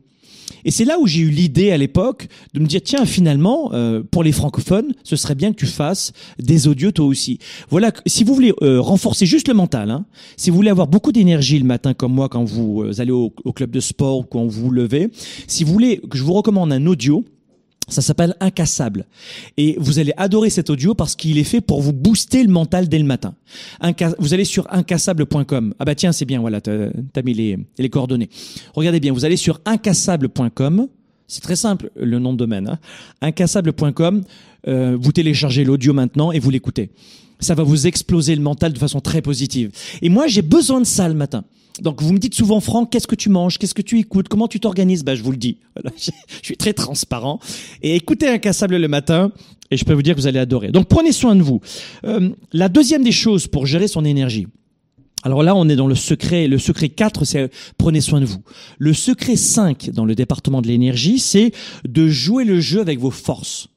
[0.66, 4.02] Et c'est là où j'ai eu l'idée à l'époque de me dire tiens finalement euh,
[4.10, 7.40] pour les francophones ce serait bien que tu fasses des audios toi aussi.
[7.70, 10.06] Voilà si vous voulez euh, renforcer juste le mental, hein,
[10.38, 13.34] si vous voulez avoir beaucoup d'énergie le matin comme moi quand vous euh, allez au,
[13.44, 15.10] au, club de sport ou quand vous vous levez,
[15.48, 17.24] si vous voulez que je vous recommande un audio
[17.89, 19.06] ça s'appelle Incassable.
[19.58, 22.88] Et vous allez adorer cet audio parce qu'il est fait pour vous booster le mental
[22.88, 23.36] dès le matin.
[24.19, 25.73] vous allez sur incassable.com.
[25.80, 28.30] Ah bah tiens, c'est bien, voilà, t'as as mis les, les coordonnées.
[28.73, 30.88] Regardez bien, vous allez sur incassable.com.
[31.28, 32.67] C'est très simple, le nom de domaine.
[32.67, 32.80] Hein.
[33.21, 34.23] Incassable.com.
[34.67, 36.89] Euh, vous téléchargez l'audio maintenant et vous l'écoutez.
[37.39, 39.71] Ça va vous exploser le mental de façon très positive.
[40.02, 41.45] Et moi, j'ai besoin de ça le matin.
[41.82, 44.48] Donc vous me dites souvent, Franck, qu'est-ce que tu manges, qu'est-ce que tu écoutes, comment
[44.48, 45.04] tu t'organises?
[45.04, 45.58] Ben je vous le dis.
[45.98, 46.12] je
[46.42, 47.39] suis très transparent.
[47.82, 49.32] Et écoutez Incassable le matin,
[49.72, 50.72] et je peux vous dire que vous allez adorer.
[50.72, 51.62] Donc prenez soin de vous.
[52.06, 54.48] Euh, la deuxième des choses pour gérer son énergie.
[55.24, 56.48] Alors là, on est dans le secret.
[56.48, 58.42] Le secret 4, c'est prenez soin de vous.
[58.78, 61.52] Le secret 5 dans le département de l'énergie, c'est
[61.88, 63.68] de jouer le jeu avec vos forces.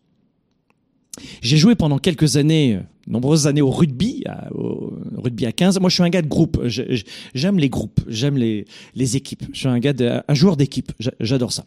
[1.42, 5.80] J'ai joué pendant quelques années, nombreuses années au rugby, au rugby à 15.
[5.80, 6.62] Moi, je suis un gars de groupe.
[7.34, 8.66] J'aime les groupes, j'aime les,
[9.16, 9.44] équipes.
[9.52, 10.92] Je suis un gars, un joueur d'équipe.
[11.20, 11.64] J'adore ça.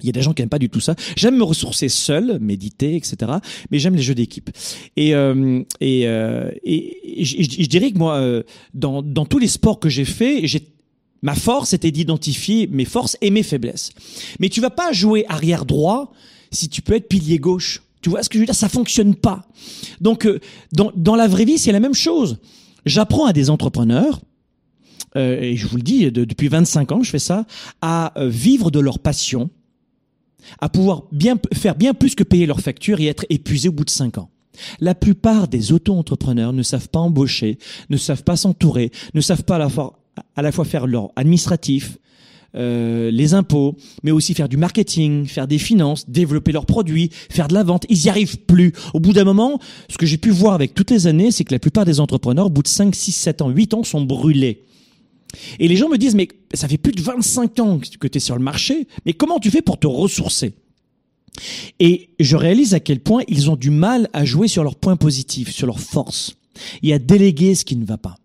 [0.00, 0.94] Il y a des gens qui n'aiment pas du tout ça.
[1.16, 3.32] J'aime me ressourcer seul, méditer, etc.
[3.70, 4.50] Mais j'aime les jeux d'équipe.
[4.96, 8.42] Et, euh, et, euh, et, je, dirais que moi, euh,
[8.74, 10.62] dans, dans tous les sports que j'ai faits, j'ai
[11.20, 13.90] Ma force était d'identifier mes forces et mes faiblesses.
[14.38, 16.12] Mais tu vas pas jouer arrière droit
[16.52, 17.82] si tu peux être pilier gauche.
[18.00, 18.54] Tu vois ce que je veux dire?
[18.54, 19.46] Ça fonctionne pas.
[20.00, 20.40] Donc, euh,
[20.72, 22.38] dans, dans la vraie vie, c'est la même chose.
[22.86, 24.20] J'apprends à des entrepreneurs,
[25.16, 27.46] euh, et je vous le dis, depuis 25 ans, je fais ça,
[27.80, 29.50] à euh, vivre de leur passion,
[30.60, 33.84] à pouvoir bien faire bien plus que payer leurs factures et être épuisés au bout
[33.84, 34.30] de 5 ans.
[34.80, 37.58] La plupart des auto-entrepreneurs ne savent pas embaucher,
[37.90, 40.00] ne savent pas s'entourer, ne savent pas à la fois,
[40.36, 41.98] à la fois faire leur administratif,
[42.58, 47.48] euh, les impôts, mais aussi faire du marketing, faire des finances, développer leurs produits, faire
[47.48, 47.86] de la vente.
[47.88, 48.72] Ils n'y arrivent plus.
[48.94, 51.54] Au bout d'un moment, ce que j'ai pu voir avec toutes les années, c'est que
[51.54, 54.64] la plupart des entrepreneurs, au bout de 5, 6, 7 ans, 8 ans, sont brûlés.
[55.58, 58.20] Et les gens me disent, mais ça fait plus de 25 ans que tu es
[58.20, 60.54] sur le marché, mais comment tu fais pour te ressourcer?
[61.78, 64.96] Et je réalise à quel point ils ont du mal à jouer sur leurs points
[64.96, 66.36] positifs, sur leurs forces,
[66.82, 68.16] et à déléguer ce qui ne va pas.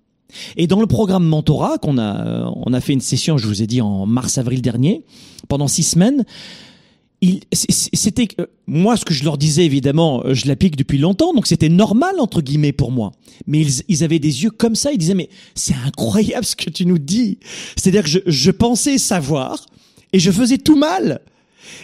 [0.57, 3.61] Et dans le programme mentorat qu'on a, euh, on a fait une session, je vous
[3.61, 5.03] ai dit en mars-avril dernier,
[5.47, 6.25] pendant six semaines.
[7.53, 11.47] C'était euh, moi ce que je leur disais évidemment, euh, je l'applique depuis longtemps, donc
[11.47, 13.11] c'était normal entre guillemets pour moi.
[13.47, 16.69] Mais ils, ils, avaient des yeux comme ça, ils disaient mais c'est incroyable ce que
[16.69, 17.39] tu nous dis.
[17.77, 19.65] C'est-à-dire que je, je, pensais savoir
[20.11, 21.21] et je faisais tout mal.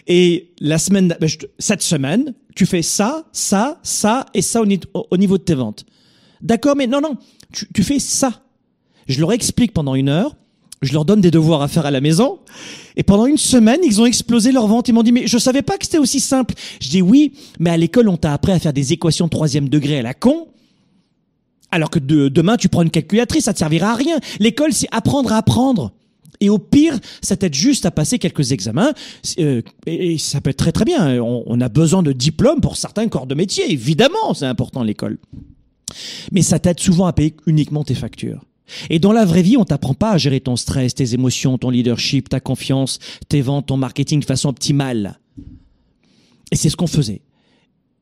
[0.08, 4.66] Et la semaine, ben, cette semaine, tu fais ça, ça, ça et ça au,
[5.12, 5.86] au niveau de tes ventes.
[6.42, 7.18] D'accord, mais non, non,
[7.54, 8.44] tu, tu fais ça.
[9.08, 10.36] Je leur explique pendant une heure,
[10.82, 12.40] je leur donne des devoirs à faire à la maison,
[12.96, 14.90] et pendant une semaine, ils ont explosé leur vente.
[14.90, 16.54] Ils m'ont dit, mais je savais pas que c'était aussi simple.
[16.82, 19.70] Je dis oui, mais à l'école, on t'a appris à faire des équations de troisième
[19.70, 20.50] degré à la con.
[21.72, 24.20] Alors que de, demain, tu prends une calculatrice, ça te servira à rien.
[24.40, 25.94] L'école, c'est apprendre à apprendre.
[26.42, 28.92] Et au pire, ça t'aide juste à passer quelques examens.
[29.40, 31.22] Euh, et, ça peut être très très bien.
[31.22, 33.72] On, on a besoin de diplômes pour certains corps de métier.
[33.72, 35.20] Évidemment, c'est important l'école.
[36.32, 38.44] Mais ça t'aide souvent à payer uniquement tes factures.
[38.90, 41.70] Et dans la vraie vie, on t'apprend pas à gérer ton stress, tes émotions, ton
[41.70, 45.20] leadership, ta confiance, tes ventes, ton marketing de façon optimale.
[46.52, 47.22] Et c'est ce qu'on faisait.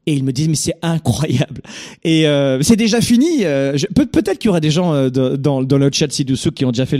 [0.05, 1.61] Et ils me disent mais c'est incroyable.
[2.05, 3.43] Et euh, c'est déjà fini.
[3.43, 6.85] Euh, Peut-être qu'il y aura des gens euh, dans, le chat ci-dessous qui ont déjà
[6.85, 6.99] fait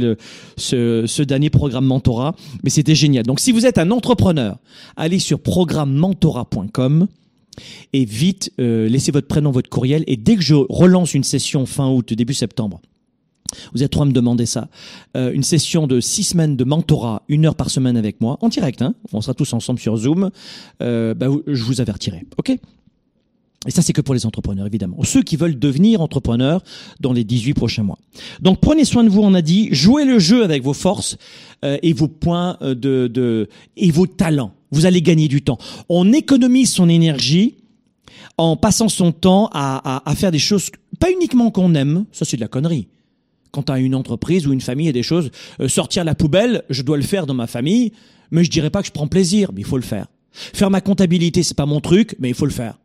[0.58, 3.24] ce, ce dernier programme Mentora, mais c'était génial.
[3.24, 4.58] Donc si vous êtes un entrepreneur,
[4.98, 7.08] allez sur programmementora.com
[7.94, 10.04] et vite euh, laissez votre prénom, votre courriel.
[10.08, 12.82] Et dès que je relance une session fin août, début septembre,
[13.74, 14.68] vous êtes trois à me demander ça.
[15.16, 18.50] Euh, une session de six semaines de mentorat, une heure par semaine avec moi, en
[18.50, 18.82] direct.
[18.82, 20.32] Hein on sera tous ensemble sur Zoom.
[20.82, 22.26] Euh, bah, je vous avertirai.
[22.38, 22.58] Ok?
[23.66, 24.98] Et ça, c'est que pour les entrepreneurs, évidemment.
[25.04, 26.62] Ceux qui veulent devenir entrepreneurs
[27.00, 27.98] dans les 18 prochains mois.
[28.40, 29.70] Donc, prenez soin de vous, on a dit.
[29.72, 31.18] Jouez le jeu avec vos forces
[31.64, 34.54] et vos points de et vos talents.
[34.72, 35.58] Vous allez gagner du temps.
[35.90, 37.56] On économise son énergie
[38.38, 42.26] en passant son temps à, à, à faire des choses, pas uniquement qu'on aime, ça
[42.26, 42.88] c'est de la connerie.
[43.52, 46.82] Quand as une entreprise ou une famille et des choses, euh, sortir la poubelle, je
[46.84, 47.94] dois le faire dans ma famille,
[48.30, 50.08] mais je dirais pas que je prends plaisir, mais il faut le faire.
[50.32, 52.78] Faire ma comptabilité, c'est pas mon truc, mais il faut le faire.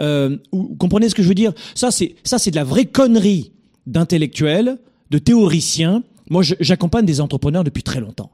[0.00, 1.52] Euh, vous comprenez ce que je veux dire?
[1.74, 3.52] Ça, c'est ça, c'est de la vraie connerie
[3.86, 4.78] d'intellectuels,
[5.10, 6.02] de théoriciens.
[6.28, 8.30] Moi, j'accompagne des entrepreneurs depuis très longtemps.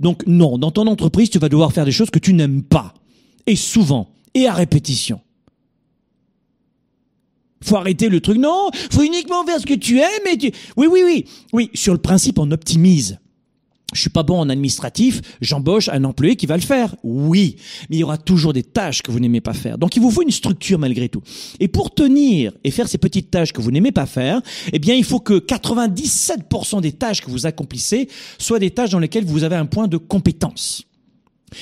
[0.00, 2.94] Donc non, dans ton entreprise, tu vas devoir faire des choses que tu n'aimes pas,
[3.46, 5.20] et souvent, et à répétition.
[7.62, 8.38] Faut arrêter le truc.
[8.38, 10.26] Non, faut uniquement faire ce que tu aimes.
[10.30, 10.52] Et tu...
[10.76, 11.70] Oui, oui, oui, oui.
[11.74, 13.18] Sur le principe, on optimise
[13.94, 16.96] je suis pas bon en administratif, j'embauche un employé qui va le faire.
[17.04, 17.56] Oui,
[17.88, 19.78] mais il y aura toujours des tâches que vous n'aimez pas faire.
[19.78, 21.22] Donc il vous faut une structure malgré tout.
[21.60, 24.94] Et pour tenir et faire ces petites tâches que vous n'aimez pas faire, eh bien
[24.94, 28.08] il faut que 97% des tâches que vous accomplissez
[28.38, 30.82] soient des tâches dans lesquelles vous avez un point de compétence.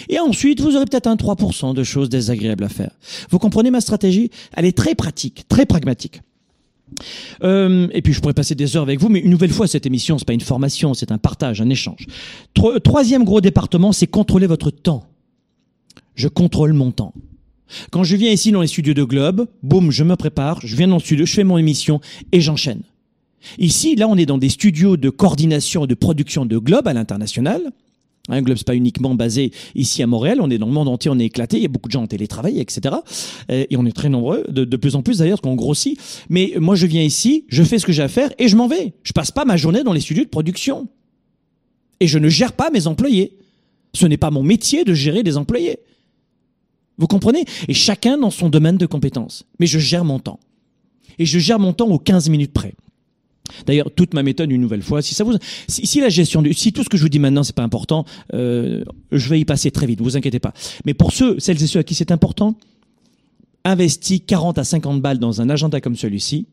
[0.08, 2.90] Et ensuite, vous aurez peut-être un 3% de choses désagréables à faire.
[3.30, 4.30] Vous comprenez ma stratégie?
[4.54, 6.22] Elle est très pratique, très pragmatique.
[7.42, 9.86] Euh, et puis je pourrais passer des heures avec vous, mais une nouvelle fois, cette
[9.86, 12.06] émission, c'est pas une formation, c'est un partage, un échange.
[12.82, 15.06] troisième gros département, c'est contrôler votre temps.
[16.14, 17.12] Je contrôle mon temps.
[17.90, 20.88] Quand je viens ici dans les studios de Globe, boum, je me prépare, je viens
[20.88, 22.00] dans le studio, je fais mon émission
[22.32, 22.82] et j'enchaîne.
[23.58, 26.92] Ici, là, on est dans des studios de coordination et de production de Globe à
[26.92, 27.72] l'international.
[28.28, 30.38] Un Globe, pas uniquement basé ici à Montréal.
[30.40, 31.58] On est dans le monde entier, on est éclaté.
[31.58, 32.94] Il y a beaucoup de gens en télétravail, etc.
[33.50, 35.98] Euh, et on est très nombreux, de, plus en plus d'ailleurs, qu'on grossit.
[36.30, 38.66] Mais moi, je viens ici, je fais ce que j'ai à faire et je m'en
[38.66, 38.94] vais.
[39.02, 40.88] Je passe pas ma journée dans les studios de production.
[42.00, 43.36] Et je ne gère pas mes employés.
[43.92, 45.78] Ce n'est pas mon métier de gérer des employés.
[46.96, 47.44] Vous comprenez?
[47.68, 49.44] Et chacun dans son domaine de compétences.
[49.60, 50.40] Mais je gère mon temps.
[51.18, 52.74] Et je gère mon temps aux 15 minutes près.
[53.66, 55.34] D'ailleurs, toute ma méthode, une nouvelle fois, si ça vous,
[55.68, 58.04] si, la gestion du, si tout ce que je vous dis maintenant c'est pas important,
[58.32, 60.54] euh, je vais y passer très vite, vous inquiétez pas.
[60.86, 62.56] Mais pour ceux, celles et ceux à qui c'est important,
[63.64, 66.46] investis 40 à 50 balles dans un agenda comme celui-ci,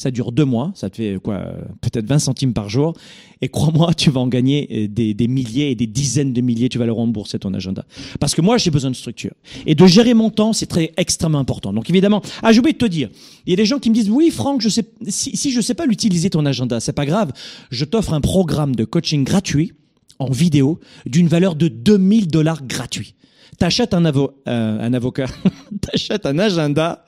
[0.00, 1.44] ça dure deux mois, ça te fait quoi,
[1.82, 2.94] peut-être 20 centimes par jour.
[3.42, 6.78] Et crois-moi, tu vas en gagner euh, des, milliers et des dizaines de milliers, tu
[6.78, 7.84] vas le rembourser ton agenda.
[8.18, 9.32] Parce que moi, j'ai besoin de structure.
[9.66, 11.74] Et de gérer mon temps, c'est très extrêmement important.
[11.74, 13.10] Donc évidemment, ah, j'ai oublié de te dire,
[13.44, 15.60] il y a des gens qui me disent, oui, Franck, je sais, si, si je
[15.60, 17.32] sais pas l'utiliser ton agenda, c'est pas grave.
[17.70, 19.74] Je t'offre un programme de coaching gratuit
[20.18, 23.14] en vidéo d'une valeur de 2000 dollars gratuit
[23.60, 25.26] t'achètes un, euh, avocat,
[25.82, 27.04] t'achètes un agenda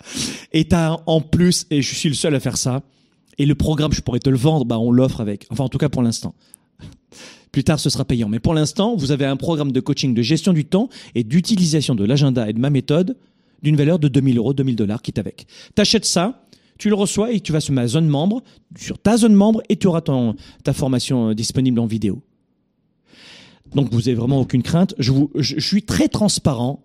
[0.52, 2.82] et t'as en plus, et je suis le seul à faire ça,
[3.38, 5.46] et le programme, je pourrais te le vendre, bah on l'offre avec.
[5.50, 6.34] Enfin, en tout cas pour l'instant.
[7.50, 8.28] Plus tard, ce sera payant.
[8.28, 11.94] Mais pour l'instant, vous avez un programme de coaching de gestion du temps et d'utilisation
[11.94, 13.16] de l'agenda et de ma méthode
[13.62, 15.46] d'une valeur de 2000 euros, 2000 dollars, quitte avec.
[15.74, 16.46] T'achètes ça,
[16.78, 18.42] tu le reçois et tu vas sur ma zone membre,
[18.76, 22.22] sur ta zone membre et tu auras ta formation euh, disponible en vidéo.
[23.74, 24.94] Donc vous avez vraiment aucune crainte.
[24.98, 25.12] Je,
[25.58, 26.82] suis très transparent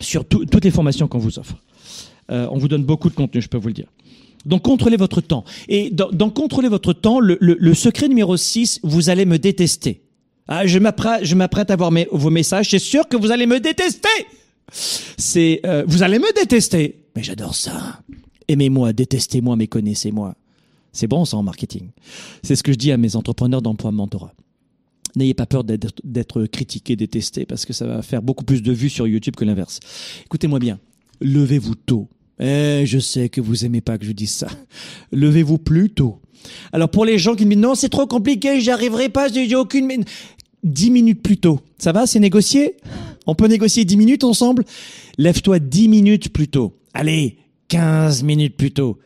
[0.00, 1.56] sur toutes les formations qu'on vous offre.
[2.30, 3.88] Euh, on vous donne beaucoup de contenu, je peux vous le dire.
[4.44, 5.44] Donc contrôlez votre temps.
[5.68, 10.02] Et dans, dans contrôler votre temps, le, secret numéro 6, vous allez me détester.
[10.48, 14.08] Ah, je m'apprête à voir vos messages, c'est sûr que vous allez me détester.
[14.70, 17.02] C'est euh, vous allez me détester.
[17.14, 18.00] Mais j'adore ça.
[18.48, 20.34] Aimez-moi, détestez-moi, mais connaissez-moi.
[20.92, 21.90] C'est bon ça en marketing.
[22.42, 24.32] C'est ce que je dis à mes entrepreneurs d'emploi mentorat
[25.16, 28.90] n'ayez pas peur d'être critiqué, détesté, parce que ça va faire beaucoup plus de vues
[28.90, 29.80] sur YouTube que l'inverse.
[30.24, 30.78] Écoutez-moi bien,
[31.20, 32.08] levez-vous tôt.
[32.38, 34.48] Eh, je sais que vous aimez pas que je dise ça.
[35.12, 36.20] Levez-vous plus tôt.
[36.70, 39.56] Alors pour les gens qui me disent non, c'est trop compliqué, j'y arriverai pas, j'ai
[39.56, 40.04] aucune...
[40.64, 41.60] Dix minutes plus tôt.
[41.78, 42.74] Ça va, c'est négocié?
[43.26, 44.64] On peut négocier dix minutes ensemble?
[45.16, 46.76] Lève-toi dix minutes plus tôt.
[46.92, 47.38] Allez,
[47.68, 48.98] quinze minutes plus tôt.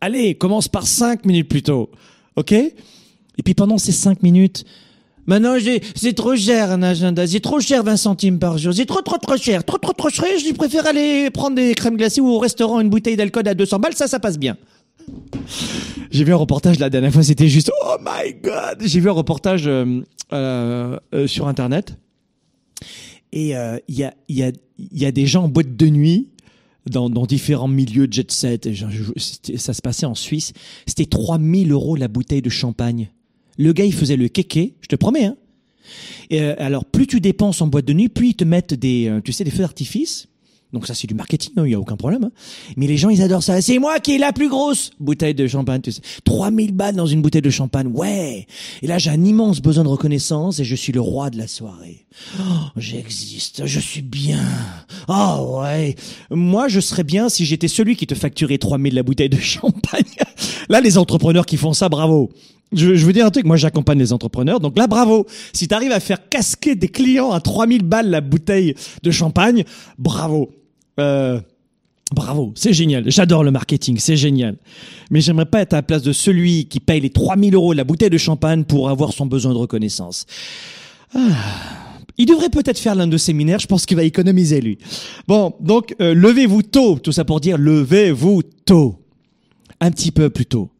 [0.00, 1.90] Allez, commence par 5 minutes plus tôt.
[2.36, 2.52] OK?
[2.52, 2.74] Et
[3.44, 4.64] puis pendant ces 5 minutes,
[5.26, 5.56] Maintenant,
[5.94, 7.26] c'est trop cher un agenda.
[7.26, 8.74] C'est trop cher 20 centimes par jour.
[8.74, 9.64] C'est trop, trop, trop cher.
[9.64, 10.26] Trop, trop, trop cher.
[10.38, 13.78] Je préfère aller prendre des crèmes glacées ou au restaurant une bouteille d'alcool à 200
[13.78, 13.94] balles.
[13.94, 14.56] Ça, ça passe bien.
[16.10, 17.22] J'ai vu un reportage la dernière fois.
[17.22, 18.78] C'était juste, oh my god.
[18.80, 20.02] J'ai vu un reportage euh,
[20.32, 21.96] euh, euh, sur Internet.
[23.32, 23.54] Et
[23.88, 26.28] il y, a, y, a, y a des gens en boîte de nuit
[26.90, 28.68] dans, dans différents milieux de jet set.
[29.56, 30.52] Ça se passait en Suisse.
[30.86, 33.08] C'était 3000 euros la bouteille de champagne.
[33.62, 35.26] Le gars, il faisait le kéké, je te promets.
[35.26, 35.36] Hein.
[36.30, 39.08] Et euh, alors, plus tu dépenses en boîte de nuit, plus ils te mettent des,
[39.08, 40.26] euh, tu sais, des feux d'artifice.
[40.72, 42.24] Donc ça, c'est du marketing, hein, il n'y a aucun problème.
[42.24, 42.30] Hein.
[42.76, 43.60] Mais les gens, ils adorent ça.
[43.60, 45.82] C'est moi qui ai la plus grosse bouteille de champagne.
[45.82, 46.00] Tu sais.
[46.24, 47.88] 3000 balles dans une bouteille de champagne.
[47.88, 48.46] Ouais.
[48.80, 51.46] Et là, j'ai un immense besoin de reconnaissance et je suis le roi de la
[51.46, 52.06] soirée.
[52.40, 52.42] Oh,
[52.78, 53.66] j'existe.
[53.66, 54.42] Je suis bien.
[55.08, 55.94] Oh ouais.
[56.30, 60.02] Moi, je serais bien si j'étais celui qui te facturait 3000 la bouteille de champagne.
[60.70, 62.30] là, les entrepreneurs qui font ça, bravo.
[62.72, 65.26] Je, je veux dire un truc, moi j'accompagne les entrepreneurs, donc là bravo.
[65.52, 69.64] Si tu arrives à faire casquer des clients à 3000 balles la bouteille de champagne,
[69.98, 70.50] bravo.
[71.00, 71.40] Euh,
[72.14, 73.10] bravo, c'est génial.
[73.10, 74.56] J'adore le marketing, c'est génial.
[75.10, 77.84] Mais j'aimerais pas être à la place de celui qui paye les 3000 euros la
[77.84, 80.26] bouteille de champagne pour avoir son besoin de reconnaissance.
[81.14, 81.20] Ah.
[82.18, 84.78] Il devrait peut-être faire l'un de séminaires, je pense qu'il va économiser lui.
[85.26, 88.98] Bon, donc euh, levez-vous tôt, tout ça pour dire levez-vous tôt.
[89.80, 90.70] Un petit peu plus tôt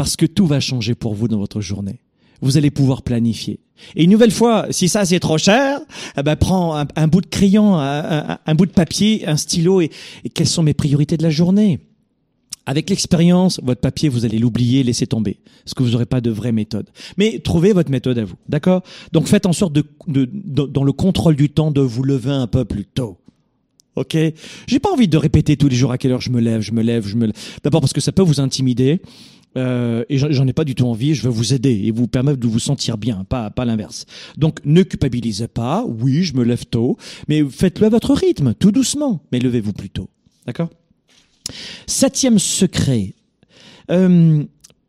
[0.00, 2.00] parce que tout va changer pour vous dans votre journée.
[2.40, 3.60] Vous allez pouvoir planifier.
[3.96, 5.78] Et une nouvelle fois, si ça c'est trop cher,
[6.16, 9.90] eh ben prends un, bout de crayon, un, bout de papier, un stylo et,
[10.32, 11.80] quelles sont mes priorités de la journée?
[12.64, 15.36] Avec l'expérience, votre papier, vous allez l'oublier, laisser tomber,
[15.66, 16.88] parce que vous n'aurez pas de vraie méthode.
[17.18, 18.82] Mais trouvez votre méthode à vous, d'accord?
[19.12, 22.46] Donc faites en sorte de, de, dans le contrôle du temps, de vous lever un
[22.46, 23.18] peu plus tôt.
[23.96, 24.16] Ok?
[24.66, 26.72] J'ai pas envie de répéter tous les jours à quelle heure je me lève, je
[26.72, 27.36] me lève, je me lève.
[27.62, 29.02] D'abord parce que ça peut vous intimider.
[29.56, 32.38] Euh, et j'en ai pas du tout envie, je veux vous aider et vous permettre
[32.38, 34.06] de vous sentir bien, pas, pas l'inverse.
[34.36, 36.96] Donc ne culpabilisez pas, oui, je me lève tôt,
[37.28, 40.08] mais faites-le à votre rythme, tout doucement, mais levez-vous plus tôt.
[40.46, 40.70] D'accord?
[41.86, 43.14] Septième secret,
[43.90, 44.44] euh,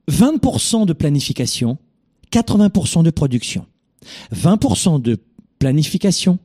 [0.09, 1.78] 20% de planification,
[2.32, 3.66] 80% de production.
[4.34, 5.18] 20% de
[5.59, 6.39] planification,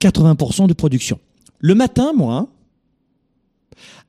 [0.00, 1.18] 80% de production.
[1.58, 2.48] Le matin, moi,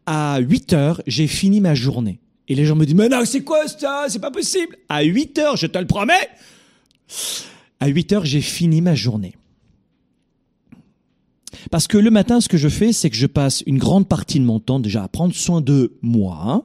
[0.06, 2.20] à 8 heures, j'ai fini ma journée.
[2.48, 4.06] Et les gens me disent, mais non, c'est quoi ça?
[4.08, 4.78] C'est pas possible.
[4.90, 6.30] À 8 heures, je te le promets.
[7.80, 9.36] À 8 heures, j'ai fini ma journée.
[11.72, 14.40] Parce que le matin, ce que je fais, c'est que je passe une grande partie
[14.40, 16.40] de mon temps déjà à prendre soin de moi.
[16.46, 16.64] Hein.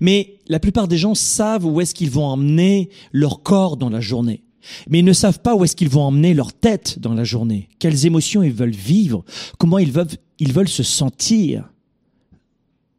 [0.00, 4.00] Mais la plupart des gens savent où est-ce qu'ils vont emmener leur corps dans la
[4.00, 4.42] journée.
[4.88, 7.68] Mais ils ne savent pas où est-ce qu'ils vont emmener leur tête dans la journée.
[7.78, 9.24] Quelles émotions ils veulent vivre.
[9.58, 10.06] Comment ils veulent,
[10.38, 11.71] ils veulent se sentir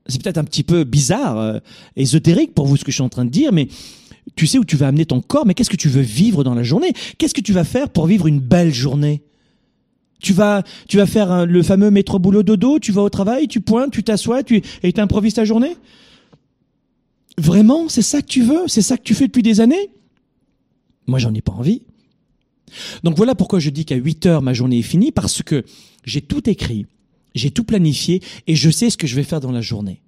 [0.07, 1.59] c'est peut-être un petit peu bizarre, euh,
[1.95, 3.67] ésotérique pour vous ce que je suis en train de dire, mais
[4.35, 6.55] tu sais où tu vas amener ton corps, mais qu'est-ce que tu veux vivre dans
[6.55, 6.93] la journée?
[7.17, 9.21] Qu'est-ce que tu vas faire pour vivre une belle journée?
[10.21, 13.59] Tu vas, tu vas faire le fameux métro boulot dodo, tu vas au travail, tu
[13.59, 15.75] pointes, tu t'assois, tu et improvises ta journée?
[17.37, 19.89] Vraiment, c'est ça que tu veux, c'est ça que tu fais depuis des années?
[21.07, 21.81] Moi, j'en ai pas envie.
[23.03, 25.63] Donc voilà pourquoi je dis qu'à 8 heures ma journée est finie parce que
[26.05, 26.85] j'ai tout écrit,
[27.35, 30.01] j'ai tout planifié et je sais ce que je vais faire dans la journée.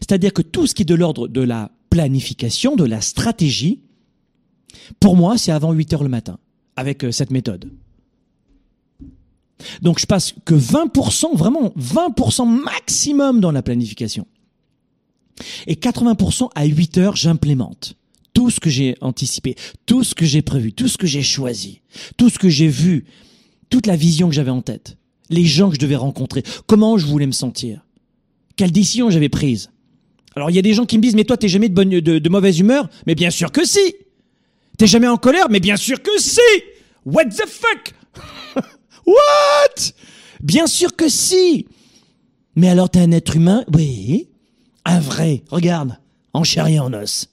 [0.00, 3.80] C'est-à-dire que tout ce qui est de l'ordre de la planification, de la stratégie,
[5.00, 6.38] pour moi, c'est avant 8 heures le matin,
[6.76, 7.70] avec euh, cette méthode.
[9.80, 14.26] Donc je passe que 20%, vraiment 20% maximum dans la planification.
[15.66, 17.96] Et 80% à 8 heures, j'implémente
[18.34, 21.82] tout ce que j'ai anticipé, tout ce que j'ai prévu, tout ce que j'ai choisi,
[22.16, 23.04] tout ce que j'ai vu,
[23.68, 24.96] toute la vision que j'avais en tête
[25.32, 27.84] les gens que je devais rencontrer, comment je voulais me sentir,
[28.56, 29.70] quelle décision j'avais prise?
[30.34, 32.58] Alors il y a des gens qui me disent mais toi t'es jamais de, mauvaise
[32.58, 33.94] humeur, mais bien sûr que si.
[34.78, 36.40] T'es jamais en colère, mais bien sûr que si.
[37.04, 37.94] What the fuck?
[39.06, 39.92] What?
[40.42, 41.66] Bien sûr que si.
[42.56, 43.64] Mais alors t'es un être humain?
[43.72, 44.28] Oui.
[44.84, 45.42] Un vrai.
[45.50, 45.98] Regarde.
[46.32, 47.28] En chair et en os.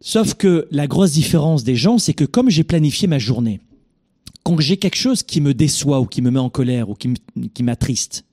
[0.00, 3.60] Sauf que la grosse différence des gens, c'est que comme j'ai planifié ma journée,
[4.48, 7.62] quand j'ai quelque chose qui me déçoit ou qui me met en colère ou qui
[7.62, 8.24] m'attriste,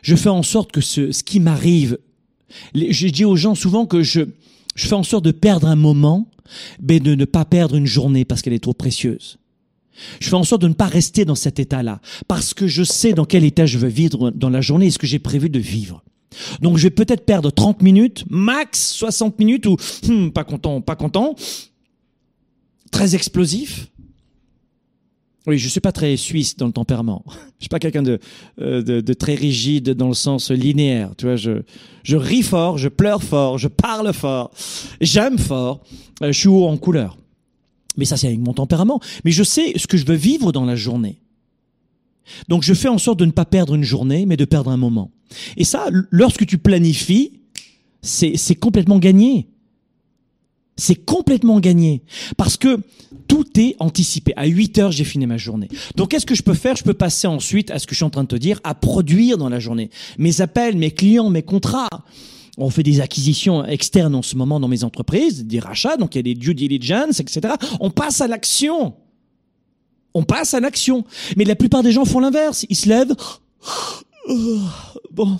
[0.00, 1.98] je fais en sorte que ce, ce qui m'arrive,
[2.74, 4.22] je dis aux gens souvent que je,
[4.74, 6.30] je fais en sorte de perdre un moment,
[6.80, 9.36] mais de ne pas perdre une journée parce qu'elle est trop précieuse.
[10.18, 13.12] Je fais en sorte de ne pas rester dans cet état-là, parce que je sais
[13.12, 15.58] dans quel état je veux vivre dans la journée et ce que j'ai prévu de
[15.58, 16.02] vivre.
[16.62, 19.76] Donc je vais peut-être perdre 30 minutes, max 60 minutes, ou
[20.08, 21.34] hmm, pas content, pas content,
[22.90, 23.90] très explosif,
[25.46, 27.22] Oui, je suis pas très suisse dans le tempérament.
[27.58, 28.18] Je suis pas quelqu'un de,
[28.60, 31.12] euh, de, de très rigide dans le sens linéaire.
[31.16, 31.62] Tu vois, je
[32.02, 34.50] je ris fort, je pleure fort, je parle fort,
[35.00, 35.82] j'aime fort.
[36.22, 37.16] Euh, je suis haut en couleur.
[37.96, 39.00] Mais ça, c'est avec mon tempérament.
[39.24, 41.20] Mais je sais ce que je veux vivre dans la journée.
[42.48, 44.76] Donc, je fais en sorte de ne pas perdre une journée, mais de perdre un
[44.76, 45.10] moment.
[45.56, 47.40] Et ça, lorsque tu planifies,
[48.02, 49.48] c'est c'est complètement gagné.
[50.76, 52.02] C'est complètement gagné.
[52.36, 52.80] Parce que
[53.28, 54.32] tout est anticipé.
[54.36, 55.68] À 8 heures, j'ai fini ma journée.
[55.96, 56.76] Donc, qu'est-ce que je peux faire?
[56.76, 58.74] Je peux passer ensuite à ce que je suis en train de te dire, à
[58.74, 59.90] produire dans la journée.
[60.18, 61.88] Mes appels, mes clients, mes contrats.
[62.56, 66.18] On fait des acquisitions externes en ce moment dans mes entreprises, des rachats, donc il
[66.18, 67.54] y a des due diligence, etc.
[67.80, 68.94] On passe à l'action.
[70.14, 71.04] On passe à l'action.
[71.36, 72.64] Mais la plupart des gens font l'inverse.
[72.68, 73.14] Ils se lèvent.
[75.10, 75.38] Bon.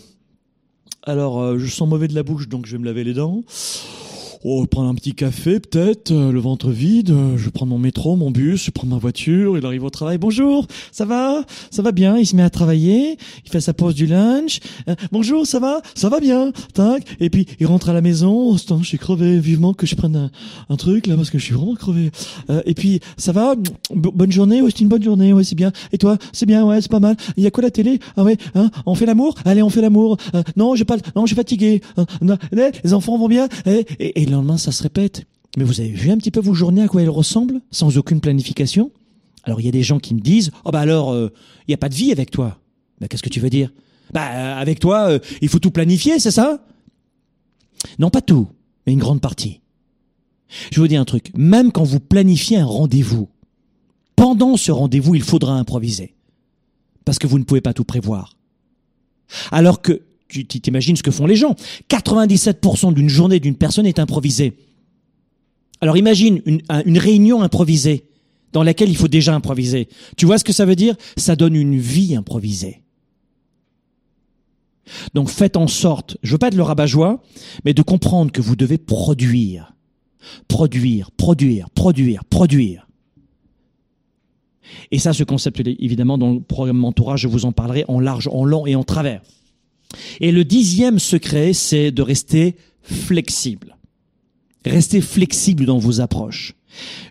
[1.04, 3.42] Alors, euh, je sens mauvais de la bouche, donc je vais me laver les dents.
[4.46, 8.14] Oh, prendre un petit café peut-être, euh, le ventre vide, euh, je prends mon métro,
[8.14, 10.18] mon bus, je prends ma voiture, il arrive au travail.
[10.18, 11.46] Bonjour, ça va?
[11.70, 13.16] Ça va bien, il se met à travailler,
[13.46, 14.60] il fait sa pause du lunch.
[14.86, 15.80] Euh, bonjour, ça va?
[15.94, 17.06] Ça va bien, tac.
[17.20, 20.30] Et puis il rentre à la maison, oh, je suis crevé, vivement que je prenne
[20.68, 22.10] un, truc là parce que je suis vraiment crevé.
[22.66, 23.54] Et puis ça va?
[23.94, 25.72] Bonne journée, ouais, c'est une bonne journée, ouais, c'est bien.
[25.90, 27.16] Et toi, c'est bien, ouais, c'est pas mal.
[27.38, 27.98] Il y a quoi la télé?
[28.18, 28.70] Ah ouais, hein?
[28.84, 29.36] On fait l'amour?
[29.46, 30.18] Allez, on fait l'amour.
[30.56, 31.80] Non, j'ai pas, non, je suis fatigué.
[31.96, 33.48] Euh, non, les enfants vont bien?
[33.64, 35.24] Eh, et, et le lendemain, ça se répète.
[35.56, 38.20] Mais vous avez vu un petit peu vos journées à quoi elles ressemblent, sans aucune
[38.20, 38.90] planification?
[39.44, 41.32] Alors il y a des gens qui me disent, oh bah alors, euh,
[41.68, 42.58] il y a pas de vie avec toi.
[43.00, 43.72] Bah qu'est-ce que tu veux dire?
[44.12, 46.66] Bah euh, avec toi, euh, il faut tout planifier, c'est ça?
[47.98, 48.48] Non, pas tout,
[48.86, 49.60] mais une grande partie.
[50.72, 53.28] Je vous dis un truc, même quand vous planifiez un rendez-vous,
[54.16, 56.14] pendant ce rendez-vous, il faudra improviser.
[57.04, 58.36] Parce que vous ne pouvez pas tout prévoir.
[59.50, 60.02] Alors que,
[60.42, 61.54] tu t'imagines ce que font les gens.
[61.88, 64.56] 97% d'une journée d'une personne est improvisée.
[65.80, 68.06] Alors imagine une, un- une réunion improvisée
[68.52, 69.88] dans laquelle il faut déjà improviser.
[70.16, 70.96] Tu vois ce que ça veut dire?
[71.16, 72.80] Ça donne une vie improvisée.
[75.14, 77.22] Donc faites en sorte, je veux pas être le rabat-joie,
[77.64, 79.74] mais de comprendre que vous devez produire.
[80.48, 82.88] Produire, produire, produire, produire.
[84.90, 88.28] Et ça, ce concept, évidemment, dans le programme Mentorat, je vous en parlerai en large,
[88.32, 89.22] en long et en travers.
[90.20, 93.76] Et le dixième secret, c'est de rester flexible.
[94.64, 96.54] Restez flexible dans vos approches.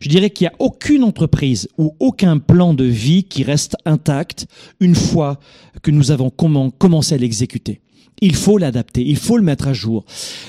[0.02, 4.48] Je dirais qu'il n'y a aucune entreprise ou aucun plan de vie qui reste intact
[4.80, 5.40] une fois
[5.82, 7.80] que nous avons commen- commencé à l'exécuter.
[8.26, 10.06] Il faut l'adapter, il faut le mettre à jour.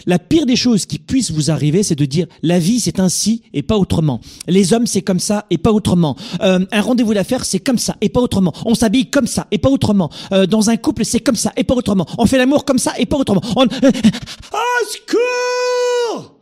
[0.06, 3.42] La pire des choses qui puissent vous arriver, c'est de dire la vie c'est ainsi
[3.52, 4.20] et pas autrement.
[4.46, 6.14] Les hommes c'est comme ça et pas autrement.
[6.40, 8.52] Euh, un rendez-vous d'affaires c'est comme ça et pas autrement.
[8.64, 10.08] On s'habille comme ça et pas autrement.
[10.30, 12.06] Euh, dans un couple c'est comme ça et pas autrement.
[12.16, 13.42] On fait l'amour comme ça et pas autrement.
[13.56, 13.66] On...
[14.52, 16.36] Ah, secours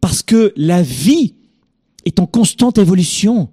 [0.00, 1.34] Parce que la vie
[2.04, 3.48] est en constante évolution.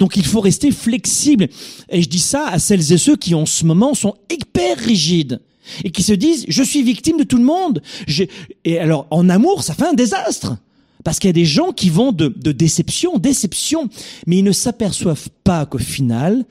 [0.00, 1.46] Donc il faut rester flexible.
[1.90, 5.40] Et je dis ça à celles et ceux qui en ce moment sont hyper rigides
[5.84, 7.82] et qui se disent je suis victime de tout le monde.
[8.06, 8.28] J'ai-
[8.64, 10.56] Et alors en amour ça fait un désastre.
[11.04, 13.88] Parce qu'il y a des gens qui vont de, de déception déception,
[14.26, 16.44] mais ils ne s'aperçoivent pas qu'au final,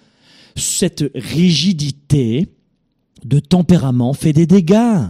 [0.56, 2.48] cette rigidité
[3.26, 5.02] de tempérament fait des dégâts.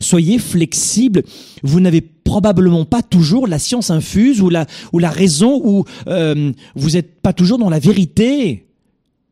[0.00, 1.22] Soyez flexible.
[1.62, 6.50] Vous n'avez probablement pas toujours la science infuse ou la, ou la raison ou euh,
[6.74, 8.66] vous n'êtes pas toujours dans la vérité.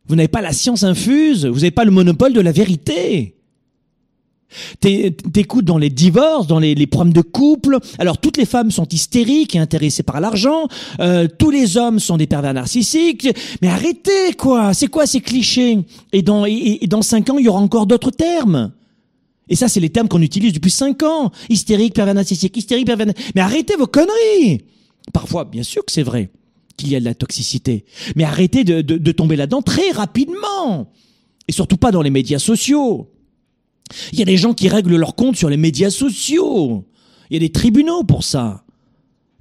[0.06, 1.46] Vous n'avez pas la science infuse.
[1.46, 3.36] Vous n'avez pas le monopole de la vérité.
[4.80, 7.78] T'é- T'écoutes dans les divorces, dans les, les problèmes de couple.
[7.98, 10.68] Alors toutes les femmes sont hystériques et intéressées par l'argent.
[11.00, 13.28] Euh, tous les hommes sont des pervers narcissiques.
[13.62, 15.78] Mais arrêtez quoi C'est quoi ces clichés?
[16.12, 18.72] Et dans et, et dans cinq ans, il y aura encore d'autres termes.
[19.48, 21.30] Et ça, c'est les termes qu'on utilise depuis cinq ans.
[21.50, 23.08] Hystérique, pervers narcissique, hystérique, pervers.
[23.34, 24.62] Mais arrêtez vos conneries.
[25.12, 26.30] Parfois, bien sûr que c'est vrai
[26.78, 27.84] qu'il y a de la toxicité.
[28.16, 30.90] Mais arrêtez de, de, de tomber là-dedans très rapidement.
[31.46, 33.10] Et surtout pas dans les médias sociaux.
[34.12, 36.84] Il y a des gens qui règlent leur compte sur les médias sociaux.
[37.30, 38.64] Il y a des tribunaux pour ça.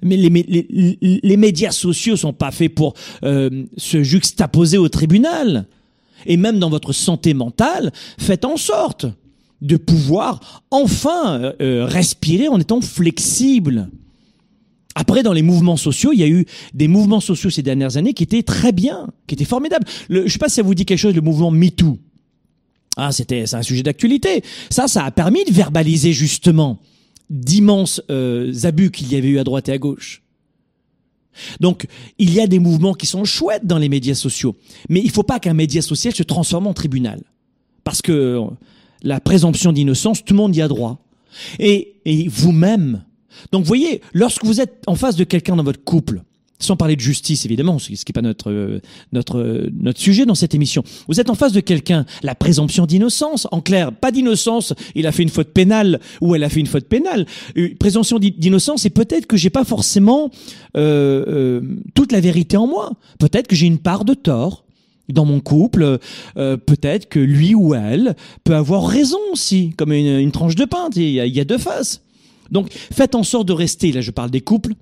[0.02, 0.66] Mais les, mé- les,
[1.00, 2.94] les- les médias sociaux sont pas faits pour
[3.24, 5.66] euh, se juxtaposer au tribunal.
[6.26, 9.06] Et même dans votre santé mentale, faites en sorte
[9.62, 13.88] de pouvoir enfin euh, euh, respirer en étant flexible.
[14.94, 18.12] Après, dans les mouvements sociaux, il y a eu des mouvements sociaux ces dernières années
[18.14, 19.86] qui étaient très bien, qui étaient formidables.
[20.08, 21.98] Le, je sais pas si ça vous dit quelque chose, le mouvement MeToo.
[22.96, 24.42] Ah, c'était, c'est un sujet d'actualité.
[24.70, 26.78] Ça, ça a permis de verbaliser justement
[27.30, 30.22] d'immenses euh, abus qu'il y avait eu à droite et à gauche.
[31.58, 31.86] Donc,
[32.18, 34.56] il y a des mouvements qui sont chouettes dans les médias sociaux,
[34.88, 37.20] mais il faut pas qu'un média social se transforme en tribunal,
[37.82, 38.44] parce que euh,
[39.02, 41.00] la présomption d'innocence, tout le monde y a droit.
[41.58, 43.02] Et, et vous-même.
[43.50, 46.22] Donc, voyez, lorsque vous êtes en face de quelqu'un dans votre couple,
[46.58, 48.80] sans parler de justice évidemment, ce qui n'est pas notre euh,
[49.12, 50.82] notre euh, notre sujet dans cette émission.
[51.08, 53.46] Vous êtes en face de quelqu'un, la présomption d'innocence.
[53.50, 54.72] En clair, pas d'innocence.
[54.94, 57.26] Il a fait une faute pénale ou elle a fait une faute pénale.
[57.54, 60.30] Une présomption d'innocence, et peut-être que j'ai pas forcément
[60.76, 61.60] euh,
[61.94, 62.92] toute la vérité en moi.
[63.18, 64.64] Peut-être que j'ai une part de tort
[65.08, 65.98] dans mon couple.
[66.34, 70.88] peut-être que lui ou elle peut avoir raison aussi, comme une, tranche de pain.
[70.96, 72.00] Il y a deux faces.
[72.50, 73.92] Donc, faites en sorte de rester.
[73.92, 74.72] Là, je parle des couples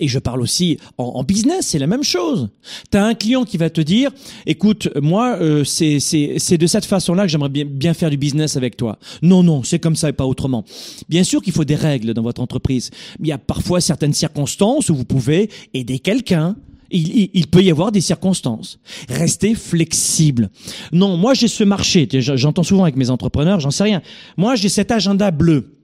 [0.00, 2.48] et je parle aussi en, business, c'est la même chose.
[2.90, 4.10] Tu as un client qui va te dire,
[4.46, 8.76] écoute, moi, euh, c'est de cette façon-là que j'aimerais bien, bien faire du business avec
[8.76, 8.98] toi.
[9.22, 10.64] Non, non, c'est comme ça et pas autrement.
[11.08, 12.90] Bien sûr qu'il faut des règles dans votre entreprise.
[13.20, 16.56] Il y a parfois certaines circonstances où vous pouvez aider quelqu'un.
[16.92, 18.80] Il, il, peut y avoir des circonstances.
[19.08, 20.50] Restez flexible.
[20.90, 22.08] Non, moi j'ai ce marché.
[22.10, 24.02] J'entends souvent avec mes entrepreneurs, j'en sais rien.
[24.36, 25.79] Moi j'ai cet agenda bleu.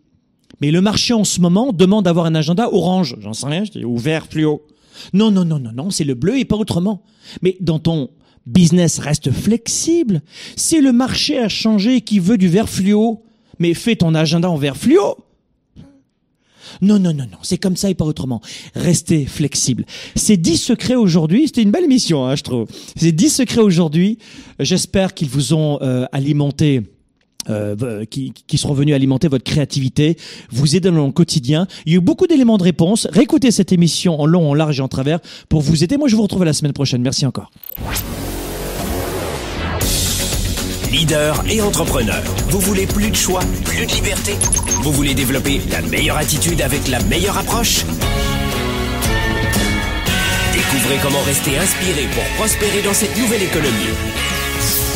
[0.60, 3.16] Mais le marché en ce moment demande d'avoir un agenda orange.
[3.20, 4.62] J'en sais rien, je dis, ou vert fluo.
[5.12, 7.02] Non, non, non, non, non, c'est le bleu et pas autrement.
[7.42, 8.10] Mais dans ton
[8.46, 10.22] business, reste flexible.
[10.56, 13.22] Si le marché a changé et qui veut du vert fluo,
[13.58, 15.16] mais fais ton agenda en vert fluo.
[16.82, 18.40] Non, non, non, non, c'est comme ça et pas autrement.
[18.74, 19.84] Restez flexible.
[20.14, 22.66] Ces dix secrets aujourd'hui, c'était une belle émission, hein, je trouve.
[22.96, 24.18] Ces dix secrets aujourd'hui,
[24.58, 26.82] j'espère qu'ils vous ont euh, alimenté
[27.50, 30.16] euh, qui, seront venus alimenter votre créativité,
[30.50, 31.66] vous aider dans le quotidien.
[31.84, 33.06] Il y a eu beaucoup d'éléments de réponse.
[33.12, 35.96] Réécoutez cette émission en long, en large et en travers pour vous aider.
[35.96, 37.02] Moi, je vous retrouve la semaine prochaine.
[37.02, 37.50] Merci encore.
[40.90, 42.22] Leader et entrepreneur.
[42.48, 44.32] Vous voulez plus de choix, plus de liberté?
[44.82, 47.84] Vous voulez développer la meilleure attitude avec la meilleure approche?
[50.52, 53.92] Découvrez comment rester inspiré pour prospérer dans cette nouvelle économie.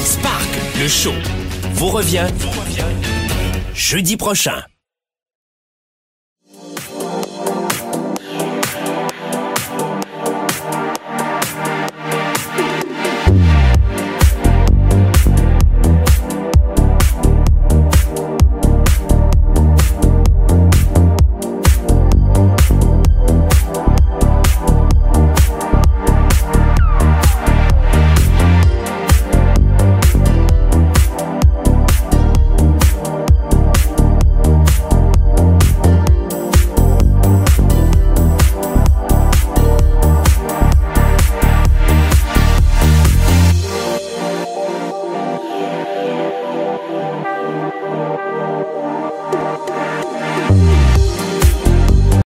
[0.05, 0.49] Spark,
[0.81, 1.13] le show
[1.73, 2.27] vous revient,
[3.75, 4.63] jeudi prochain.